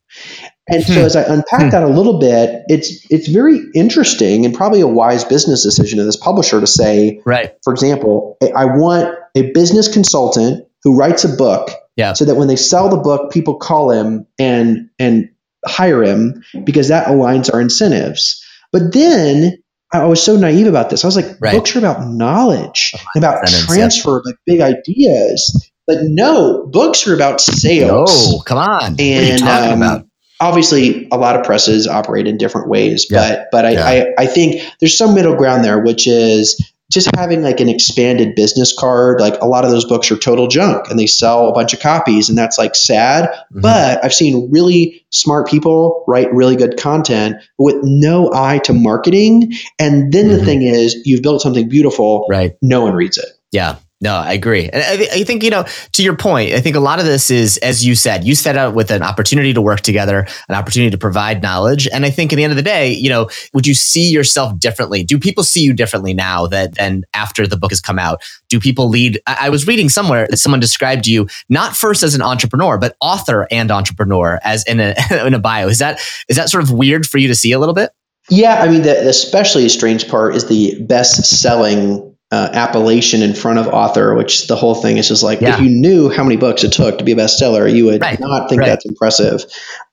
[0.71, 1.69] And so as I unpack hmm.
[1.71, 6.05] that a little bit, it's it's very interesting and probably a wise business decision of
[6.05, 7.55] this publisher to say, right.
[7.65, 12.13] For example, I want a business consultant who writes a book, yeah.
[12.13, 15.31] so that when they sell the book, people call him and and
[15.67, 18.45] hire him because that aligns our incentives.
[18.71, 21.03] But then I was so naive about this.
[21.03, 21.55] I was like, right.
[21.55, 25.71] books are about knowledge, about transfer, like big ideas.
[25.89, 28.35] But no, books are about sales.
[28.35, 28.97] Oh, come on.
[29.01, 33.07] And um, obviously, a lot of presses operate in different ways.
[33.11, 33.37] Yeah.
[33.37, 34.13] But but I, yeah.
[34.19, 36.63] I, I think there's some middle ground there, which is
[36.93, 39.19] just having like an expanded business card.
[39.19, 41.81] Like a lot of those books are total junk and they sell a bunch of
[41.81, 43.31] copies, and that's like sad.
[43.31, 43.63] Mm-hmm.
[43.63, 49.55] But I've seen really smart people write really good content with no eye to marketing.
[49.79, 50.37] And then mm-hmm.
[50.37, 52.27] the thing is, you've built something beautiful.
[52.29, 52.57] Right.
[52.61, 53.29] No one reads it.
[53.53, 53.77] Yeah.
[54.01, 54.69] No, I agree.
[54.69, 57.33] And I, I, think, you know, to your point, I think a lot of this
[57.33, 60.91] is, as you said, you set out with an opportunity to work together, an opportunity
[60.93, 61.89] to provide knowledge.
[61.89, 64.57] And I think at the end of the day, you know, would you see yourself
[64.61, 65.03] differently?
[65.03, 68.23] Do people see you differently now that than after the book has come out?
[68.49, 69.21] Do people lead?
[69.27, 72.95] I, I was reading somewhere that someone described you not first as an entrepreneur, but
[73.01, 74.95] author and entrepreneur as in a,
[75.27, 75.67] in a bio.
[75.67, 77.91] Is that, is that sort of weird for you to see a little bit?
[78.31, 78.63] Yeah.
[78.63, 83.69] I mean, the especially strange part is the best selling uh, appellation in front of
[83.69, 85.55] author, which the whole thing is just like yeah.
[85.55, 88.21] if you knew how many books it took to be a bestseller, you would right.
[88.21, 88.67] not think right.
[88.67, 89.45] that's impressive.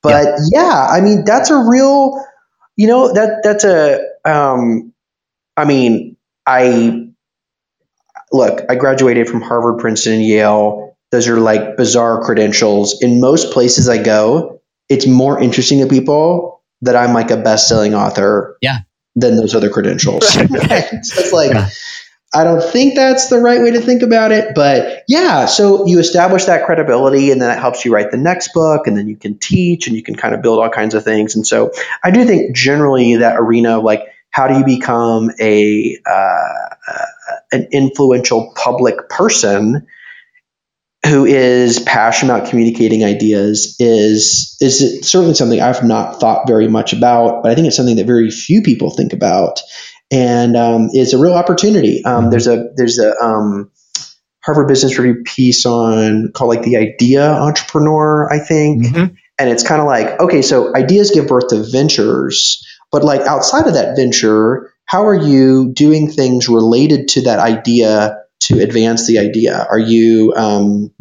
[0.02, 0.62] But yeah.
[0.62, 0.88] yeah.
[0.92, 2.22] I mean that's a real,
[2.76, 4.02] you know that that's a.
[4.26, 4.94] Um,
[5.56, 7.08] I mean, I
[8.34, 8.66] look.
[8.70, 10.98] I graduated from Harvard, Princeton, Yale.
[11.12, 13.02] Those are like bizarre credentials.
[13.02, 17.96] In most places I go, it's more interesting to people that I'm like a best-selling
[17.96, 18.58] author.
[18.62, 18.80] Yeah.
[19.18, 20.28] Than those other credentials.
[20.34, 21.54] so it's like.
[21.54, 21.70] Yeah
[22.36, 25.46] I don't think that's the right way to think about it, but yeah.
[25.46, 28.98] So you establish that credibility, and then it helps you write the next book, and
[28.98, 31.36] then you can teach, and you can kind of build all kinds of things.
[31.36, 31.72] And so
[32.04, 37.06] I do think generally that arena of like how do you become a uh,
[37.54, 39.88] an influential public person
[41.06, 46.94] who is passionate about communicating ideas is is certainly something I've not thought very much
[46.94, 49.62] about, but I think it's something that very few people think about
[50.12, 52.03] and um, it's a real opportunity.
[52.03, 52.30] Um, mm-hmm.
[52.32, 53.72] There's a there's a um,
[54.43, 59.16] Harvard Business Review piece on called like the idea entrepreneur, I think, mm-hmm.
[59.39, 63.68] and it's kind of like okay, so ideas give birth to ventures, but like outside
[63.68, 69.20] of that venture, how are you doing things related to that idea to advance the
[69.20, 69.66] idea?
[69.70, 70.91] Are you um,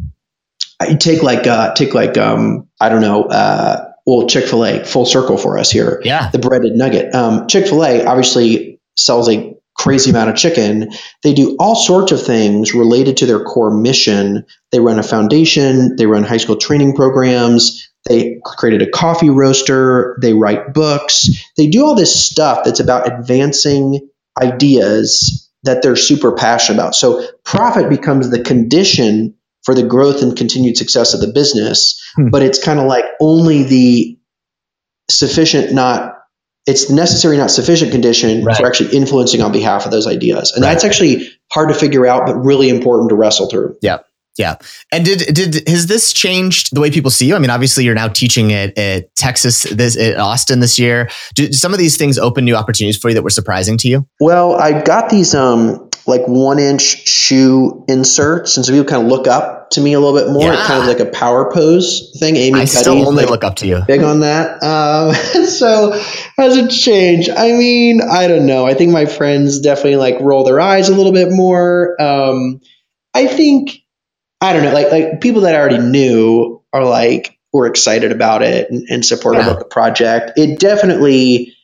[0.99, 3.23] take like uh, take like um, I don't know.
[3.23, 6.01] Uh, well, Chick Fil A, full circle for us here.
[6.03, 7.13] Yeah, the breaded nugget.
[7.13, 10.91] Um, Chick Fil A, obviously sells a crazy amount of chicken.
[11.21, 14.45] They do all sorts of things related to their core mission.
[14.71, 20.17] They run a foundation, they run high school training programs, they created a coffee roaster,
[20.21, 21.27] they write books.
[21.57, 24.09] They do all this stuff that's about advancing
[24.41, 26.95] ideas that they're super passionate about.
[26.95, 32.29] So profit becomes the condition for the growth and continued success of the business, hmm.
[32.29, 34.19] but it's kind of like only the
[35.09, 36.14] sufficient not
[36.65, 38.57] it's necessary, not sufficient condition right.
[38.57, 40.51] for actually influencing on behalf of those ideas.
[40.51, 40.71] And right.
[40.71, 43.77] that's actually hard to figure out, but really important to wrestle through.
[43.81, 43.99] Yeah.
[44.37, 44.55] Yeah.
[44.91, 47.35] And did did has this changed the way people see you?
[47.35, 51.09] I mean, obviously you're now teaching at, at Texas this at Austin this year.
[51.35, 54.05] Did some of these things open new opportunities for you that were surprising to you?
[54.19, 59.07] Well, I got these um like one inch shoe inserts, and so people kind of
[59.07, 60.53] look up to me a little bit more.
[60.53, 60.65] Yeah.
[60.65, 62.35] Kind of like a power pose thing.
[62.35, 63.81] Amy I Cuddy, still only like, look up to you.
[63.87, 64.63] Big on that.
[64.63, 65.13] Um,
[65.45, 65.91] so
[66.37, 67.29] has it changed?
[67.29, 68.65] I mean, I don't know.
[68.65, 72.01] I think my friends definitely like roll their eyes a little bit more.
[72.01, 72.61] Um,
[73.13, 73.83] I think
[74.41, 74.73] I don't know.
[74.73, 79.05] Like like people that I already knew are like were excited about it and, and
[79.05, 79.53] supportive yeah.
[79.53, 80.33] of the project.
[80.37, 81.55] It definitely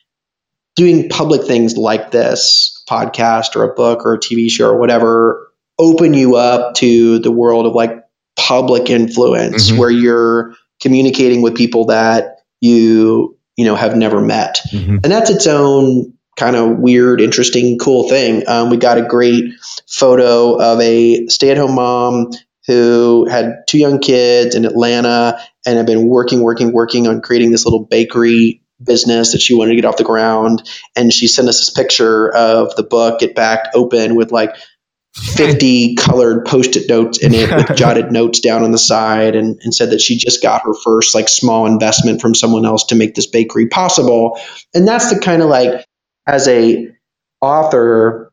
[0.74, 5.51] doing public things like this podcast or a book or a TV show or whatever
[5.78, 8.04] open you up to the world of like
[8.36, 9.78] public influence mm-hmm.
[9.78, 14.96] where you're communicating with people that you you know have never met mm-hmm.
[15.02, 19.52] and that's its own kind of weird interesting cool thing um, we got a great
[19.88, 22.30] photo of a stay-at-home mom
[22.66, 27.50] who had two young kids in atlanta and had been working working working on creating
[27.50, 31.48] this little bakery business that she wanted to get off the ground and she sent
[31.48, 34.56] us this picture of the book Get Backed open with like
[35.14, 39.74] 50 colored post-it notes in it with jotted notes down on the side and, and
[39.74, 43.14] said that she just got her first like small investment from someone else to make
[43.14, 44.40] this bakery possible
[44.72, 45.84] and that's the kind of like
[46.26, 46.88] as a
[47.42, 48.32] author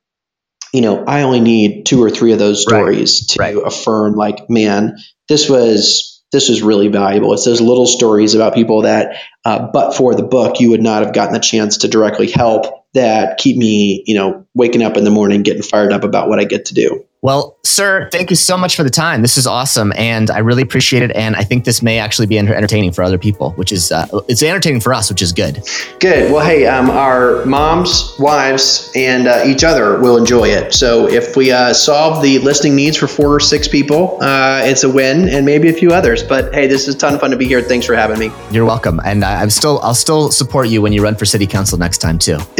[0.71, 3.53] you know i only need two or three of those stories right.
[3.53, 3.67] to right.
[3.67, 8.83] affirm like man this was this was really valuable it's those little stories about people
[8.83, 12.31] that uh, but for the book you would not have gotten the chance to directly
[12.31, 16.29] help that keep me, you know, waking up in the morning, getting fired up about
[16.29, 17.05] what I get to do.
[17.21, 19.21] Well, sir, thank you so much for the time.
[19.21, 21.11] This is awesome, and I really appreciate it.
[21.11, 24.41] And I think this may actually be entertaining for other people, which is uh, it's
[24.41, 25.61] entertaining for us, which is good.
[25.99, 26.31] Good.
[26.31, 30.73] Well, hey, um, our moms, wives, and uh, each other will enjoy it.
[30.73, 34.85] So if we uh, solve the listening needs for four or six people, uh, it's
[34.85, 36.23] a win, and maybe a few others.
[36.23, 37.61] But hey, this is a ton of fun to be here.
[37.61, 38.31] Thanks for having me.
[38.49, 41.77] You're welcome, and I'm still I'll still support you when you run for city council
[41.77, 42.37] next time too.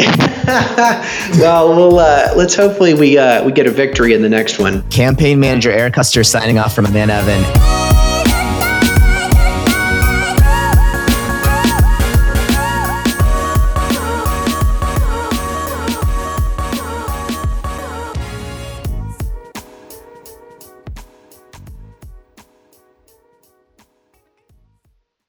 [1.39, 4.82] well, we'll uh, let's hopefully we uh, we get a victory in the next one.
[4.89, 7.79] Campaign manager Eric Koester signing off from Amanda Evan.